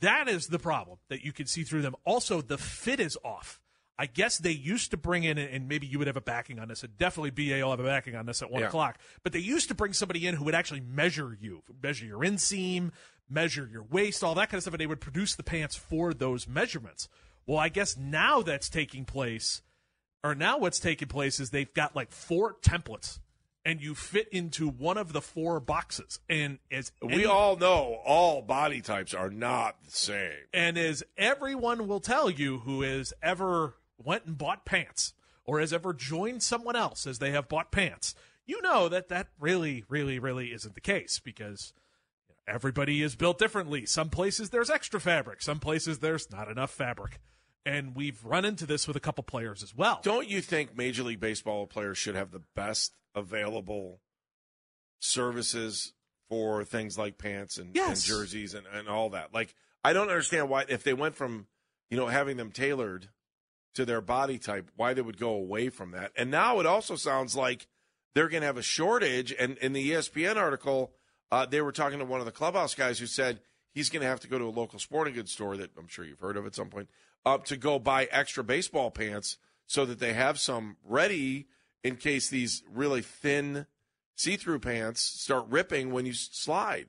that 0.00 0.28
is 0.28 0.48
the 0.48 0.58
problem 0.58 0.98
that 1.08 1.24
you 1.24 1.32
can 1.32 1.46
see 1.46 1.62
through 1.62 1.82
them. 1.82 1.94
Also, 2.04 2.42
the 2.42 2.58
fit 2.58 3.00
is 3.00 3.16
off. 3.24 3.60
I 3.98 4.06
guess 4.06 4.36
they 4.38 4.50
used 4.50 4.90
to 4.90 4.96
bring 4.96 5.24
in, 5.24 5.38
and 5.38 5.68
maybe 5.68 5.86
you 5.86 5.98
would 5.98 6.06
have 6.06 6.16
a 6.18 6.20
backing 6.22 6.58
on 6.58 6.68
this, 6.68 6.82
and 6.82 6.96
definitely 6.98 7.30
BA 7.30 7.62
will 7.62 7.70
have 7.70 7.80
a 7.80 7.84
backing 7.84 8.14
on 8.14 8.26
this 8.26 8.42
at 8.42 8.50
one 8.50 8.60
Yeah. 8.60 8.68
o'clock. 8.68 8.98
But 9.22 9.32
they 9.32 9.38
used 9.38 9.68
to 9.68 9.74
bring 9.74 9.92
somebody 9.94 10.26
in 10.26 10.34
who 10.34 10.44
would 10.44 10.54
actually 10.54 10.80
measure 10.80 11.36
you, 11.40 11.62
measure 11.82 12.04
your 12.04 12.18
inseam, 12.20 12.92
measure 13.28 13.66
your 13.66 13.82
waist, 13.84 14.22
all 14.22 14.34
that 14.34 14.50
kind 14.50 14.58
of 14.58 14.62
stuff, 14.62 14.74
and 14.74 14.80
they 14.80 14.86
would 14.86 15.00
produce 15.00 15.34
the 15.34 15.42
pants 15.42 15.76
for 15.76 16.12
those 16.12 16.46
measurements. 16.46 17.08
Well, 17.46 17.58
I 17.58 17.68
guess 17.70 17.96
now 17.96 18.42
that's 18.42 18.68
taking 18.68 19.04
place, 19.06 19.62
or 20.22 20.34
now 20.34 20.58
what's 20.58 20.78
taking 20.80 21.08
place 21.08 21.40
is 21.40 21.50
they've 21.50 21.72
got 21.72 21.96
like 21.96 22.12
four 22.12 22.54
templates, 22.60 23.18
and 23.64 23.80
you 23.80 23.94
fit 23.94 24.28
into 24.28 24.68
one 24.68 24.98
of 24.98 25.12
the 25.12 25.20
four 25.22 25.58
boxes. 25.58 26.20
And 26.28 26.58
as 26.70 26.92
We 27.00 27.14
any- 27.14 27.24
all 27.24 27.56
know 27.56 27.94
all 28.04 28.42
body 28.42 28.80
types 28.82 29.14
are 29.14 29.30
not 29.30 29.82
the 29.84 29.90
same. 29.90 30.36
and 30.52 30.76
as 30.76 31.02
everyone 31.16 31.88
will 31.88 32.00
tell 32.00 32.28
you 32.30 32.58
who 32.58 32.82
has 32.82 33.12
ever 33.22 33.74
went 33.98 34.24
and 34.24 34.38
bought 34.38 34.64
pants 34.64 35.14
or 35.44 35.60
has 35.60 35.72
ever 35.72 35.92
joined 35.92 36.42
someone 36.42 36.76
else 36.76 37.06
as 37.06 37.18
they 37.18 37.30
have 37.30 37.48
bought 37.48 37.70
pants, 37.70 38.14
you 38.44 38.60
know 38.62 38.88
that 38.88 39.08
that 39.08 39.28
really, 39.38 39.84
really, 39.88 40.18
really 40.18 40.52
isn't 40.52 40.74
the 40.74 40.80
case 40.80 41.20
because 41.20 41.72
everybody 42.46 43.02
is 43.02 43.16
built 43.16 43.38
differently. 43.38 43.86
Some 43.86 44.10
places 44.10 44.50
there's 44.50 44.70
extra 44.70 45.00
fabric, 45.00 45.42
some 45.42 45.58
places 45.58 45.98
there's 45.98 46.30
not 46.30 46.48
enough 46.50 46.70
fabric. 46.70 47.20
And 47.64 47.96
we've 47.96 48.24
run 48.24 48.44
into 48.44 48.64
this 48.64 48.86
with 48.86 48.96
a 48.96 49.00
couple 49.00 49.24
players 49.24 49.64
as 49.64 49.74
well. 49.74 49.98
Don't 50.04 50.28
you 50.28 50.40
think 50.40 50.76
Major 50.76 51.02
League 51.02 51.18
Baseball 51.18 51.66
players 51.66 51.98
should 51.98 52.14
have 52.14 52.30
the 52.30 52.42
best 52.54 52.94
available 53.14 54.00
services 55.00 55.92
for 56.28 56.62
things 56.64 56.96
like 56.96 57.18
pants 57.18 57.58
and, 57.58 57.76
and 57.76 58.00
jerseys 58.00 58.54
and, 58.54 58.66
and 58.72 58.88
all 58.88 59.10
that? 59.10 59.34
Like, 59.34 59.56
I 59.82 59.92
don't 59.92 60.08
understand 60.08 60.48
why, 60.48 60.64
if 60.68 60.84
they 60.84 60.94
went 60.94 61.16
from, 61.16 61.48
you 61.90 61.96
know, 61.96 62.06
having 62.06 62.36
them 62.36 62.52
tailored 62.52 63.08
to 63.76 63.84
their 63.84 64.00
body 64.00 64.38
type, 64.38 64.70
why 64.76 64.94
they 64.94 65.02
would 65.02 65.18
go 65.18 65.30
away 65.30 65.68
from 65.68 65.92
that. 65.92 66.12
And 66.16 66.30
now 66.30 66.60
it 66.60 66.66
also 66.66 66.96
sounds 66.96 67.36
like 67.36 67.66
they're 68.14 68.28
going 68.28 68.40
to 68.40 68.46
have 68.46 68.56
a 68.56 68.62
shortage. 68.62 69.34
And 69.38 69.58
in 69.58 69.72
the 69.72 69.92
ESPN 69.92 70.36
article, 70.36 70.92
uh, 71.30 71.46
they 71.46 71.60
were 71.60 71.72
talking 71.72 71.98
to 71.98 72.04
one 72.04 72.20
of 72.20 72.26
the 72.26 72.32
clubhouse 72.32 72.74
guys 72.74 72.98
who 72.98 73.06
said 73.06 73.40
he's 73.74 73.90
going 73.90 74.00
to 74.00 74.08
have 74.08 74.20
to 74.20 74.28
go 74.28 74.38
to 74.38 74.46
a 74.46 74.50
local 74.50 74.78
sporting 74.78 75.14
goods 75.14 75.30
store 75.30 75.56
that 75.58 75.70
I'm 75.78 75.88
sure 75.88 76.04
you've 76.04 76.20
heard 76.20 76.36
of 76.36 76.46
at 76.46 76.54
some 76.54 76.68
point 76.68 76.88
uh, 77.24 77.38
to 77.38 77.56
go 77.56 77.78
buy 77.78 78.08
extra 78.10 78.42
baseball 78.42 78.90
pants 78.90 79.36
so 79.66 79.84
that 79.84 79.98
they 79.98 80.14
have 80.14 80.38
some 80.38 80.76
ready 80.82 81.46
in 81.84 81.96
case 81.96 82.28
these 82.30 82.62
really 82.72 83.02
thin 83.02 83.66
see-through 84.14 84.60
pants 84.60 85.02
start 85.02 85.44
ripping 85.50 85.92
when 85.92 86.06
you 86.06 86.14
slide. 86.14 86.86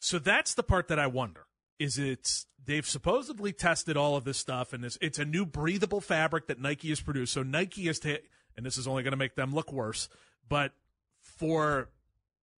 So 0.00 0.18
that's 0.18 0.54
the 0.54 0.64
part 0.64 0.88
that 0.88 0.98
I 0.98 1.06
wonder. 1.06 1.43
Is 1.78 1.98
it's 1.98 2.46
they've 2.64 2.86
supposedly 2.86 3.52
tested 3.52 3.96
all 3.96 4.16
of 4.16 4.24
this 4.24 4.38
stuff, 4.38 4.72
and 4.72 4.84
it's, 4.84 4.96
it's 5.00 5.18
a 5.18 5.24
new 5.24 5.44
breathable 5.44 6.00
fabric 6.00 6.46
that 6.46 6.60
Nike 6.60 6.88
has 6.90 7.00
produced. 7.00 7.32
So 7.32 7.42
Nike 7.42 7.88
is, 7.88 7.98
ta- 7.98 8.16
and 8.56 8.64
this 8.64 8.78
is 8.78 8.86
only 8.86 9.02
going 9.02 9.12
to 9.12 9.16
make 9.18 9.34
them 9.34 9.52
look 9.54 9.72
worse. 9.72 10.08
But 10.48 10.72
for 11.20 11.88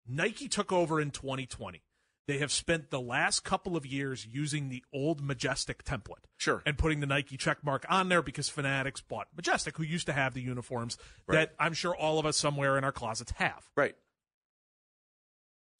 Nike 0.07 0.47
took 0.47 0.71
over 0.71 0.99
in 0.99 1.11
2020. 1.11 1.81
They 2.27 2.39
have 2.39 2.51
spent 2.51 2.89
the 2.89 2.99
last 2.99 3.41
couple 3.43 3.77
of 3.77 3.85
years 3.85 4.25
using 4.25 4.69
the 4.69 4.83
old 4.91 5.21
Majestic 5.21 5.83
template. 5.83 6.25
Sure. 6.37 6.63
And 6.65 6.75
putting 6.75 6.99
the 6.99 7.05
Nike 7.05 7.37
check 7.37 7.63
mark 7.63 7.85
on 7.87 8.09
there 8.09 8.23
because 8.23 8.49
Fanatics 8.49 8.99
bought 8.99 9.27
Majestic, 9.35 9.77
who 9.77 9.83
used 9.83 10.07
to 10.07 10.13
have 10.13 10.33
the 10.33 10.41
uniforms 10.41 10.97
Right. 11.27 11.35
that 11.35 11.55
I'm 11.59 11.73
sure 11.73 11.95
all 11.95 12.17
of 12.17 12.25
us 12.25 12.35
somewhere 12.35 12.79
in 12.79 12.83
our 12.83 12.91
closets 12.91 13.31
have. 13.33 13.69
Right. 13.77 13.95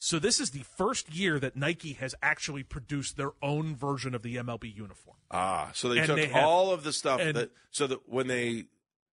So 0.05 0.19
this 0.19 0.39
is 0.39 0.51
the 0.51 0.61
first 0.77 1.11
year 1.15 1.39
that 1.39 1.55
Nike 1.55 1.93
has 1.93 2.13
actually 2.21 2.61
produced 2.61 3.17
their 3.17 3.31
own 3.41 3.75
version 3.75 4.13
of 4.13 4.21
the 4.21 4.35
MLB 4.35 4.65
uniform. 4.75 5.17
Ah, 5.31 5.71
so 5.73 5.89
they 5.89 5.97
And 5.97 6.05
took 6.05 6.15
they 6.17 6.27
have- 6.27 6.43
all 6.43 6.71
of 6.71 6.83
the 6.83 6.93
stuff 6.93 7.19
that 7.19 7.49
so 7.71 7.87
that 7.87 8.07
when 8.07 8.27
they 8.27 8.65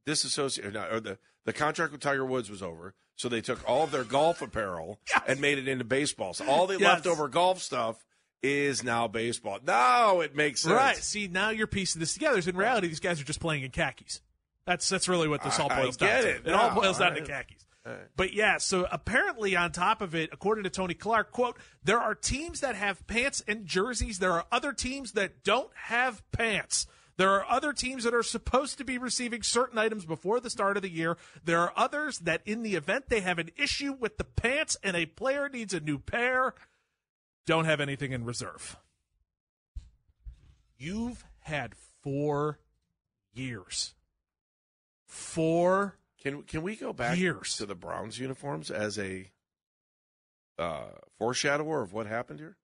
disassociated 0.05 0.75
or 0.75 0.99
the 0.99 1.19
the 1.45 1.53
contract 1.53 1.93
with 1.93 2.01
Tiger 2.01 2.25
Woods 2.25 2.51
was 2.51 2.61
over, 2.61 2.95
so 3.15 3.29
they 3.29 3.41
took 3.41 3.67
all 3.69 3.85
of 3.85 3.93
their 3.93 4.03
golf 4.03 4.43
apparel 4.43 4.99
and 5.29 5.41
made 5.41 5.59
it 5.59 5.69
into 5.69 5.85
baseball. 5.85 6.35
So 6.35 6.45
all 6.49 6.67
the 6.67 6.75
Yes. 6.81 6.83
leftover 6.97 7.29
golf 7.29 7.63
stuff 7.63 8.05
is 8.43 8.83
now 8.83 9.07
baseball. 9.07 9.61
Now 9.63 10.19
it 10.21 10.35
makes 10.35 10.63
sense. 10.63 10.75
Right. 10.75 10.97
See, 10.97 11.29
now 11.29 11.51
you're 11.51 11.69
piecing 11.69 12.01
this 12.01 12.15
together. 12.15 12.41
In 12.51 12.57
reality, 12.57 12.89
these 12.89 12.99
guys 12.99 13.21
are 13.21 13.25
just 13.25 13.39
playing 13.41 13.63
in 13.63 13.71
khakis. 13.71 14.23
That's 14.67 14.89
that's 14.89 15.09
really 15.09 15.29
what 15.29 15.43
this 15.45 15.57
all 15.61 15.71
I 15.71 15.83
boils 15.83 15.97
get 15.97 16.07
down 16.09 16.23
to. 16.25 16.29
it 16.31 16.47
It 16.47 16.53
all 16.53 16.75
boils 16.75 16.99
down 16.99 17.15
to 17.15 17.21
But 18.15 18.35
yeah, 18.35 18.59
so 18.59 18.87
apparently 18.91 19.57
on 19.57 19.73
top 19.73 20.03
of 20.03 20.15
it, 20.15 20.31
according 20.33 20.65
to 20.65 20.71
Tony 20.71 20.95
Clark, 20.95 21.33
quote, 21.33 21.59
there 21.83 21.99
are 21.99 22.15
teams 22.15 22.61
that 22.61 22.75
have 22.75 23.07
pants 23.07 23.43
and 23.49 23.65
jerseys. 23.65 24.19
There 24.19 24.33
are 24.33 24.45
other 24.53 24.73
teams 24.73 25.13
that 25.13 25.43
don't 25.43 25.71
have 25.75 26.23
pants. 26.31 26.87
There 27.17 27.33
are 27.33 27.47
other 27.49 27.73
teams 27.73 28.05
that 28.05 28.15
are 28.15 28.23
supposed 28.23 28.79
to 28.79 28.85
be 28.85 28.99
receiving 28.99 29.43
certain 29.43 29.79
items 29.79 30.05
before 30.05 30.41
the 30.41 30.51
start 30.51 30.77
of 30.77 30.83
the 30.83 30.91
year. 30.91 31.17
There 31.45 31.61
are 31.61 31.73
others 31.77 32.19
that 32.21 32.43
in 32.45 32.63
the 32.63 32.77
event 32.77 33.09
they 33.09 33.21
have 33.21 33.39
an 33.39 33.51
issue 33.57 33.93
with 33.93 34.19
the 34.19 34.25
pants 34.25 34.77
and 34.83 34.97
a 34.97 35.07
player 35.07 35.49
needs 35.49 35.75
a 35.75 35.81
new 35.81 35.99
pair, 35.99 36.55
don't 37.47 37.65
have 37.65 37.81
anything 37.81 38.13
in 38.13 38.25
reserve. 38.25 38.77
You've 40.79 41.25
had 41.41 41.75
four 42.03 42.59
years. 43.35 43.95
Four 45.05 45.99
Can 46.21 46.43
can 46.43 46.63
we 46.63 46.77
go 46.77 46.93
back 46.93 47.17
Years. 47.19 47.57
to 47.57 47.67
the 47.67 47.75
Browns 47.75 48.19
uniforms 48.19 48.71
as 48.71 48.99
a 48.99 49.31
uh, 50.59 50.91
foreshadower 51.19 51.83
of 51.83 51.93
what 51.93 52.07
happened 52.07 52.41
here? 52.41 52.57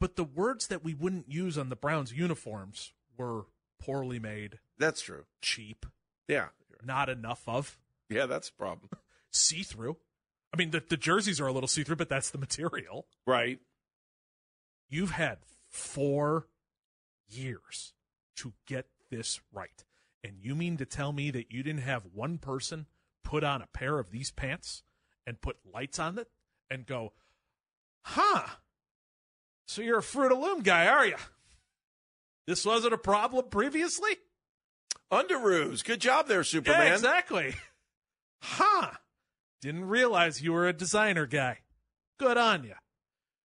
But 0.00 0.16
the 0.16 0.24
words 0.24 0.66
that 0.68 0.84
we 0.84 0.94
wouldn't 0.94 1.30
use 1.30 1.56
on 1.58 1.68
the 1.68 1.76
Browns 1.76 2.12
uniforms 2.12 2.92
were 3.18 3.46
poorly 3.78 4.18
made, 4.18 4.58
That's 4.78 5.02
true. 5.02 5.24
cheap, 5.42 5.86
Yeah. 6.28 6.48
not 6.84 7.08
enough 7.08 7.42
of, 7.46 7.78
Yeah, 8.08 8.26
that's 8.26 8.48
a 8.48 8.52
problem. 8.54 8.88
see 9.30 9.62
through. 9.62 9.96
I 10.52 10.56
mean, 10.56 10.70
the, 10.70 10.82
the 10.86 10.96
jerseys 10.96 11.40
are 11.40 11.46
a 11.46 11.52
little 11.52 11.68
see 11.68 11.82
through, 11.82 11.96
but 11.96 12.08
that's 12.08 12.30
the 12.30 12.38
material. 12.38 13.06
Right. 13.26 13.58
You've 14.88 15.10
had 15.12 15.38
four 15.68 16.46
years 17.28 17.92
to 18.36 18.52
get 18.66 18.86
this 19.10 19.40
right. 19.52 19.84
And 20.26 20.42
you 20.42 20.56
mean 20.56 20.76
to 20.78 20.84
tell 20.84 21.12
me 21.12 21.30
that 21.30 21.52
you 21.52 21.62
didn't 21.62 21.82
have 21.82 22.02
one 22.12 22.38
person 22.38 22.86
put 23.22 23.44
on 23.44 23.62
a 23.62 23.68
pair 23.72 24.00
of 24.00 24.10
these 24.10 24.32
pants 24.32 24.82
and 25.24 25.40
put 25.40 25.56
lights 25.72 26.00
on 26.00 26.18
it 26.18 26.26
and 26.68 26.84
go, 26.84 27.12
huh? 28.02 28.42
So 29.68 29.82
you're 29.82 29.98
a 29.98 30.02
Fruit 30.02 30.32
of 30.32 30.38
Loom 30.38 30.62
guy, 30.62 30.88
are 30.88 31.06
you? 31.06 31.14
This 32.48 32.64
wasn't 32.64 32.92
a 32.92 32.98
problem 32.98 33.50
previously? 33.50 34.16
Underoos. 35.12 35.84
Good 35.84 36.00
job 36.00 36.26
there, 36.26 36.42
Superman. 36.42 36.88
Yeah, 36.88 36.94
exactly. 36.94 37.54
Huh. 38.42 38.90
Didn't 39.62 39.84
realize 39.84 40.42
you 40.42 40.52
were 40.52 40.66
a 40.66 40.72
designer 40.72 41.26
guy. 41.26 41.58
Good 42.18 42.36
on 42.36 42.64
you. 42.64 42.74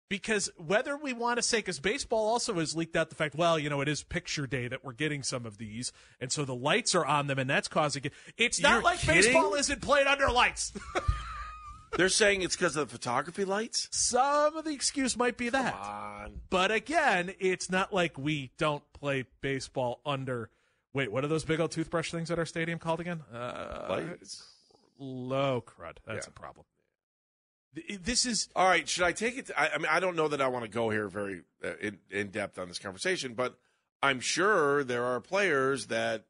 Because 0.10 0.52
whether 0.58 0.96
we 0.96 1.12
want 1.14 1.38
to 1.38 1.42
say, 1.42 1.58
because 1.60 1.80
baseball 1.80 2.28
also 2.28 2.54
has 2.56 2.76
leaked 2.76 2.96
out 2.96 3.10
the 3.10 3.16
fact, 3.16 3.34
well, 3.36 3.58
you 3.58 3.70
know, 3.70 3.82
it 3.82 3.88
is 3.88 4.04
picture 4.04 4.46
day 4.46 4.68
that 4.68 4.84
we're 4.84 4.92
getting 4.94 5.24
some 5.24 5.46
of 5.46 5.58
these, 5.58 5.92
and 6.20 6.32
so 6.32 6.46
the 6.46 6.54
lights 6.54 6.94
are 6.94 7.06
on 7.06 7.28
them, 7.28 7.40
and 7.40 7.50
that's 7.50 7.68
causing 7.68 8.04
it. 8.06 8.14
It's 8.38 8.62
not 8.62 8.74
You're 8.74 8.82
like 8.84 9.00
kidding? 9.00 9.22
baseball 9.34 9.56
isn't 9.56 9.82
played 9.82 10.06
under 10.06 10.30
lights. 10.30 10.72
They're 11.96 12.10
saying 12.10 12.42
it's 12.42 12.56
because 12.56 12.76
of 12.76 12.90
the 12.90 12.92
photography 12.98 13.46
lights? 13.46 13.88
some 13.92 14.56
of 14.58 14.66
the 14.66 14.72
excuse 14.72 15.16
might 15.16 15.38
be 15.38 15.50
that. 15.50 15.76
But 16.50 16.72
again, 16.72 17.34
it's 17.40 17.70
not 17.72 17.94
like 17.94 18.18
we 18.18 18.52
don't 18.58 18.84
play 18.94 19.26
baseball 19.42 20.02
under. 20.06 20.50
Wait, 20.94 21.12
what 21.12 21.24
are 21.24 21.28
those 21.28 21.44
big 21.46 21.60
old 21.60 21.72
toothbrush 21.72 22.12
things 22.12 22.30
at 22.32 22.38
our 22.40 22.46
stadium 22.46 22.78
called 22.80 23.00
again? 23.00 23.22
Uh, 23.34 23.86
Lights. 23.90 24.44
low 25.00 25.64
crud. 25.66 25.98
That's 26.06 26.26
Yeah. 26.28 26.32
a 26.36 26.40
problem. 26.40 26.66
Th- 27.76 28.00
This 28.02 28.26
is 28.26 28.50
All 28.56 28.68
right, 28.68 28.88
should 28.88 29.04
I 29.04 29.12
take 29.12 29.38
it? 29.38 29.52
I, 29.58 29.70
I 29.70 29.78
mean, 29.78 29.88
I 29.90 30.00
don't 30.00 30.16
know 30.16 30.28
that 30.28 30.42
I 30.42 30.48
want 30.48 30.66
to 30.66 30.72
go 30.72 30.90
here 30.90 31.08
very 31.08 31.42
uh, 31.64 31.74
in, 31.82 32.00
in 32.10 32.30
depth 32.30 32.58
on 32.60 32.68
this 32.68 32.80
conversation, 32.80 33.34
but 33.34 33.58
I'm 34.02 34.20
sure 34.20 34.84
there 34.84 35.06
are 35.06 35.20
players 35.20 35.88
that 35.88 36.26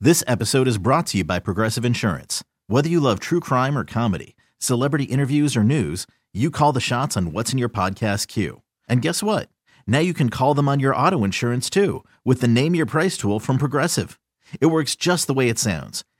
This 0.00 0.22
episode 0.26 0.68
is 0.68 0.78
brought 0.78 1.06
to 1.08 1.18
you 1.18 1.24
by 1.24 1.38
Progressive 1.38 1.84
Insurance. 1.84 2.44
Whether 2.66 2.88
you 2.88 3.00
love 3.00 3.20
true 3.20 3.40
crime 3.40 3.78
or 3.78 3.84
comedy, 3.84 4.36
celebrity 4.58 5.04
interviews 5.04 5.56
or 5.56 5.64
news, 5.64 6.06
you 6.34 6.50
call 6.50 6.72
the 6.72 6.80
shots 6.80 7.16
on 7.16 7.32
what's 7.32 7.52
in 7.52 7.58
your 7.58 7.68
podcast 7.70 8.28
queue. 8.28 8.62
And 8.88 9.00
guess 9.00 9.22
what? 9.22 9.48
Now 9.86 10.00
you 10.00 10.12
can 10.12 10.28
call 10.30 10.52
them 10.52 10.68
on 10.68 10.80
your 10.80 10.94
auto 10.94 11.24
insurance 11.24 11.70
too 11.70 12.04
with 12.24 12.40
the 12.40 12.48
Name 12.48 12.74
Your 12.74 12.86
Price 12.86 13.16
tool 13.16 13.40
from 13.40 13.56
Progressive. 13.56 14.18
It 14.60 14.66
works 14.66 14.96
just 14.96 15.26
the 15.28 15.34
way 15.34 15.48
it 15.48 15.58
sounds. 15.58 16.04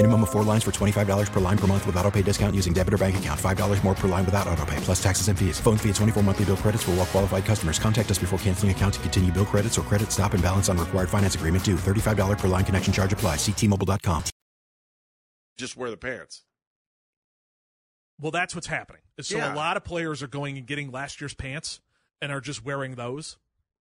Minimum 0.00 0.22
of 0.22 0.30
four 0.30 0.44
lines 0.44 0.64
for 0.64 0.70
$25 0.70 1.30
per 1.30 1.40
line 1.40 1.58
per 1.58 1.66
month 1.66 1.84
with 1.86 1.94
auto 1.96 2.10
pay 2.10 2.22
discount 2.22 2.54
using 2.56 2.72
debit 2.72 2.94
or 2.94 2.96
bank 2.96 3.18
account. 3.18 3.38
$5 3.38 3.84
more 3.84 3.94
per 3.94 4.08
line 4.08 4.24
without 4.24 4.48
auto 4.48 4.64
pay, 4.64 4.78
plus 4.78 5.02
taxes 5.02 5.28
and 5.28 5.38
fees. 5.38 5.60
Phone 5.60 5.76
fee 5.76 5.90
at 5.90 5.96
24 5.96 6.22
monthly 6.22 6.46
bill 6.46 6.56
credits 6.56 6.84
for 6.84 6.92
all 6.92 6.96
well 6.98 7.06
qualified 7.06 7.44
customers. 7.44 7.78
Contact 7.78 8.10
us 8.10 8.18
before 8.18 8.38
canceling 8.38 8.70
account 8.70 8.94
to 8.94 9.00
continue 9.00 9.30
bill 9.30 9.44
credits 9.44 9.76
or 9.76 9.82
credit 9.82 10.10
stop 10.10 10.32
and 10.32 10.42
balance 10.42 10.70
on 10.70 10.78
required 10.78 11.10
finance 11.10 11.34
agreement 11.34 11.62
due. 11.64 11.76
$35 11.76 12.38
per 12.38 12.48
line 12.48 12.64
connection 12.64 12.92
charge 12.94 13.12
apply. 13.12 13.36
Ctmobile.com. 13.36 14.22
Just 15.58 15.76
wear 15.76 15.90
the 15.90 15.98
pants. 15.98 16.44
Well, 18.18 18.30
that's 18.30 18.54
what's 18.54 18.68
happening. 18.68 19.02
So 19.20 19.36
Yeah. 19.36 19.52
a 19.52 19.54
lot 19.54 19.76
of 19.76 19.84
players 19.84 20.22
are 20.22 20.28
going 20.28 20.56
and 20.56 20.66
getting 20.66 20.90
last 20.90 21.20
year's 21.20 21.34
pants 21.34 21.80
and 22.22 22.32
are 22.32 22.40
just 22.40 22.64
wearing 22.64 22.94
those 22.94 23.36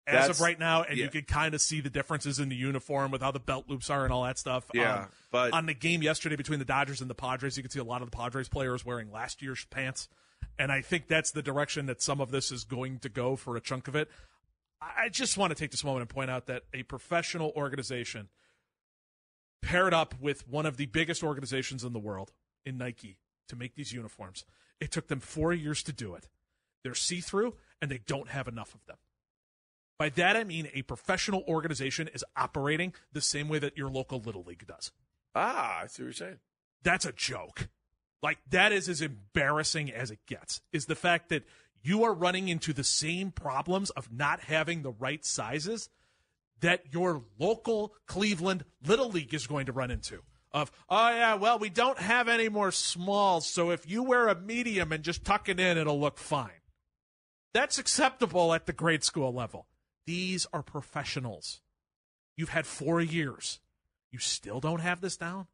as 0.08 0.14
That's- 0.14 0.30
of 0.38 0.42
right 0.42 0.58
now, 0.58 0.84
and 0.84 0.98
yeah. 0.98 1.04
you 1.06 1.12
can 1.12 1.24
kind 1.24 1.54
of 1.54 1.62
see 1.62 1.82
the 1.82 1.90
differences 1.90 2.40
in 2.40 2.48
the 2.50 2.56
uniform 2.56 3.12
with 3.12 3.22
how 3.22 3.32
the 3.32 3.40
belt 3.40 3.66
loops 3.68 3.90
are 3.90 4.06
and 4.06 4.14
all 4.14 4.24
that 4.24 4.38
stuff. 4.40 4.66
Yeah, 4.74 5.02
Um, 5.04 5.10
but- 5.32 5.54
on 5.54 5.66
the 5.66 5.74
game 5.74 6.02
yesterday 6.02 6.36
between 6.38 6.60
the 6.60 6.66
Dodgers 6.66 7.02
and 7.02 7.10
the 7.10 7.16
Padres, 7.16 7.58
you 7.58 7.64
could 7.64 7.72
see 7.74 7.80
a 7.80 7.84
lot 7.84 8.02
of 8.02 8.10
the 8.10 8.16
Padres 8.16 8.48
players 8.48 8.86
wearing 8.86 9.12
last 9.12 9.42
year's 9.42 9.66
pants, 9.66 10.08
and 10.58 10.72
I 10.72 10.82
think 10.82 11.08
that's 11.08 11.32
the 11.32 11.42
direction 11.44 11.86
that 11.88 12.02
some 12.02 12.22
of 12.22 12.32
this 12.32 12.52
is 12.52 12.64
going 12.64 13.00
to 13.00 13.10
go 13.10 13.36
for 13.36 13.58
a 13.58 13.62
chunk 13.62 13.88
of 13.88 13.96
it. 13.96 14.10
I 14.82 15.06
I 15.06 15.10
just 15.10 15.38
want 15.38 15.52
to 15.52 15.56
take 15.56 15.72
this 15.72 15.84
moment 15.84 16.02
and 16.02 16.10
point 16.10 16.30
out 16.32 16.46
that 16.46 16.64
a 16.74 16.84
professional 16.84 17.52
organization 17.56 18.30
paired 19.62 19.94
up 19.94 20.14
with 20.20 20.48
one 20.48 20.66
of 20.66 20.78
the 20.78 20.86
biggest 20.86 21.24
organizations 21.24 21.84
in 21.84 21.94
the 21.94 22.00
world 22.00 22.32
in 22.66 22.78
Nike 22.78 23.18
to 23.50 23.56
make 23.56 23.76
these 23.76 23.92
uniforms. 23.92 24.46
It 24.80 24.92
took 24.92 25.08
them 25.08 25.20
four 25.20 25.52
years 25.54 25.82
to 25.84 25.92
do 25.94 26.14
it. 26.16 26.28
They're 26.84 26.94
see 26.96 27.22
through 27.22 27.56
and 27.82 27.90
they 27.90 27.98
don't 27.98 28.30
have 28.30 28.48
enough 28.48 28.76
of 28.76 28.86
them. 28.86 28.98
By 30.00 30.10
that, 30.10 30.36
I 30.36 30.44
mean 30.44 30.70
a 30.74 30.84
professional 30.84 31.44
organization 31.48 32.08
is 32.08 32.24
operating 32.36 32.94
the 33.12 33.22
same 33.22 33.50
way 33.50 33.60
that 33.60 33.78
your 33.78 33.90
local 33.90 34.20
Little 34.20 34.44
League 34.44 34.68
does. 34.68 34.92
Ah, 35.34 35.82
I 35.82 35.88
see 35.88 36.04
what 36.04 36.08
you're 36.08 36.14
saying. 36.14 36.40
That's 36.84 37.06
a 37.06 37.12
joke. 37.12 37.70
Like, 38.22 38.40
that 38.50 38.72
is 38.72 38.90
as 38.90 39.02
embarrassing 39.02 39.92
as 39.92 40.12
it 40.12 40.20
gets, 40.28 40.62
is 40.72 40.86
the 40.86 40.96
fact 40.96 41.30
that 41.30 41.46
you 41.82 42.04
are 42.04 42.14
running 42.14 42.48
into 42.48 42.74
the 42.74 42.84
same 42.84 43.32
problems 43.32 43.90
of 43.92 44.12
not 44.12 44.42
having 44.42 44.82
the 44.82 44.92
right 44.92 45.24
sizes 45.24 45.90
that 46.60 46.92
your 46.92 47.24
local 47.40 47.94
Cleveland 48.08 48.66
Little 48.86 49.10
League 49.10 49.34
is 49.34 49.46
going 49.48 49.68
to 49.68 49.72
run 49.72 49.92
into. 49.92 50.24
Of, 50.52 50.72
oh, 50.90 51.10
yeah, 51.10 51.36
well, 51.36 51.60
we 51.60 51.70
don't 51.70 52.00
have 52.00 52.28
any 52.28 52.50
more 52.50 52.72
smalls, 52.72 53.46
so 53.46 53.70
if 53.70 53.90
you 53.90 54.02
wear 54.02 54.28
a 54.28 54.40
medium 54.40 54.92
and 54.92 55.04
just 55.04 55.24
tuck 55.24 55.50
it 55.50 55.60
in, 55.60 55.78
it'll 55.78 56.00
look 56.00 56.18
fine. 56.18 56.50
That's 57.54 57.78
acceptable 57.78 58.54
at 58.54 58.66
the 58.66 58.74
grade 58.74 59.04
school 59.04 59.34
level. 59.34 59.68
These 60.08 60.48
are 60.54 60.64
professionals. 60.64 61.62
You've 62.38 62.50
had 62.50 62.66
four 62.66 63.02
years. 63.02 63.60
You 64.12 64.20
still 64.20 64.60
don't 64.60 64.80
have 64.80 65.02
this 65.02 65.18
down? 65.18 65.48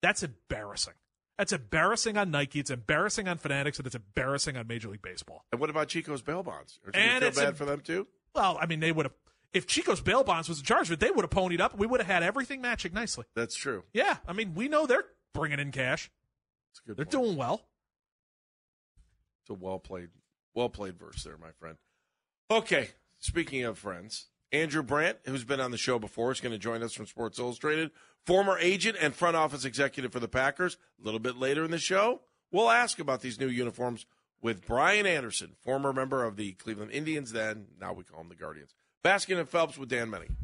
That's 0.00 0.22
embarrassing. 0.22 0.94
That's 1.36 1.52
embarrassing 1.52 2.16
on 2.16 2.30
Nike. 2.30 2.60
It's 2.60 2.70
embarrassing 2.70 3.28
on 3.28 3.38
Fanatics, 3.38 3.78
and 3.78 3.86
it's 3.86 3.96
embarrassing 3.96 4.56
on 4.56 4.66
Major 4.66 4.88
League 4.88 5.02
Baseball. 5.02 5.44
And 5.52 5.60
what 5.60 5.68
about 5.68 5.88
Chico's 5.88 6.22
bail 6.22 6.42
bonds? 6.42 6.78
And 6.94 7.22
you 7.24 7.30
feel 7.30 7.42
bad 7.42 7.48
em- 7.48 7.54
for 7.54 7.64
them 7.64 7.80
too? 7.80 8.06
Well, 8.34 8.56
I 8.60 8.66
mean, 8.66 8.80
they 8.80 8.92
would 8.92 9.06
have. 9.06 9.14
If 9.52 9.66
Chico's 9.66 10.00
bail 10.00 10.22
bonds 10.24 10.48
was 10.48 10.58
in 10.60 10.64
charge 10.64 10.88
of 10.88 10.92
it, 10.92 11.00
they 11.00 11.10
would 11.10 11.22
have 11.22 11.30
ponied 11.30 11.60
up. 11.60 11.76
We 11.76 11.86
would 11.86 12.00
have 12.00 12.06
had 12.06 12.22
everything 12.22 12.60
matching 12.60 12.92
nicely. 12.92 13.24
That's 13.34 13.56
true. 13.56 13.82
Yeah, 13.92 14.18
I 14.26 14.32
mean, 14.32 14.54
we 14.54 14.68
know 14.68 14.86
they're 14.86 15.04
bringing 15.34 15.58
in 15.58 15.72
cash. 15.72 16.10
It's 16.72 16.80
a 16.84 16.88
good. 16.88 16.96
They're 16.96 17.04
point. 17.06 17.24
doing 17.24 17.36
well. 17.36 17.62
It's 19.42 19.50
a 19.50 19.54
well 19.54 19.78
played, 19.78 20.10
well 20.54 20.68
played 20.68 20.98
verse 20.98 21.24
there, 21.24 21.38
my 21.38 21.50
friend. 21.58 21.78
Okay, 22.50 22.90
speaking 23.18 23.64
of 23.64 23.78
friends, 23.78 24.26
Andrew 24.52 24.82
Brandt, 24.82 25.18
who's 25.26 25.44
been 25.44 25.60
on 25.60 25.70
the 25.70 25.78
show 25.78 25.98
before, 25.98 26.32
is 26.32 26.40
going 26.40 26.52
to 26.52 26.58
join 26.58 26.82
us 26.82 26.92
from 26.94 27.06
Sports 27.06 27.38
Illustrated. 27.38 27.90
Former 28.24 28.58
agent 28.58 28.96
and 29.00 29.14
front 29.14 29.36
office 29.36 29.64
executive 29.64 30.12
for 30.12 30.20
the 30.20 30.28
Packers. 30.28 30.76
A 31.00 31.04
little 31.04 31.20
bit 31.20 31.36
later 31.36 31.64
in 31.64 31.70
the 31.70 31.78
show, 31.78 32.20
we'll 32.50 32.70
ask 32.70 32.98
about 32.98 33.20
these 33.20 33.38
new 33.38 33.48
uniforms 33.48 34.06
with 34.40 34.66
Brian 34.66 35.06
Anderson, 35.06 35.52
former 35.60 35.92
member 35.92 36.24
of 36.24 36.36
the 36.36 36.52
Cleveland 36.52 36.92
Indians. 36.92 37.32
Then, 37.32 37.66
now 37.80 37.92
we 37.92 38.04
call 38.04 38.20
them 38.20 38.28
the 38.28 38.34
Guardians. 38.34 38.74
Baskin 39.04 39.38
and 39.38 39.48
Phelps 39.48 39.78
with 39.78 39.88
Dan 39.88 40.10
Menning. 40.10 40.36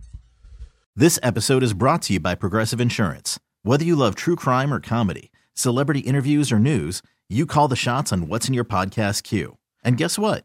This 0.96 1.18
episode 1.22 1.62
is 1.62 1.74
brought 1.74 2.02
to 2.02 2.14
you 2.14 2.20
by 2.20 2.34
Progressive 2.34 2.80
Insurance. 2.80 3.38
Whether 3.62 3.84
you 3.84 3.96
love 3.96 4.14
true 4.14 4.36
crime 4.36 4.72
or 4.72 4.80
comedy, 4.80 5.32
celebrity 5.54 6.00
interviews 6.00 6.52
or 6.52 6.58
news, 6.58 7.02
you 7.28 7.46
call 7.46 7.68
the 7.68 7.76
shots 7.76 8.12
on 8.12 8.28
what's 8.28 8.48
in 8.48 8.54
your 8.54 8.64
podcast 8.64 9.22
queue. 9.22 9.58
And 9.82 9.96
guess 9.96 10.18
what? 10.18 10.44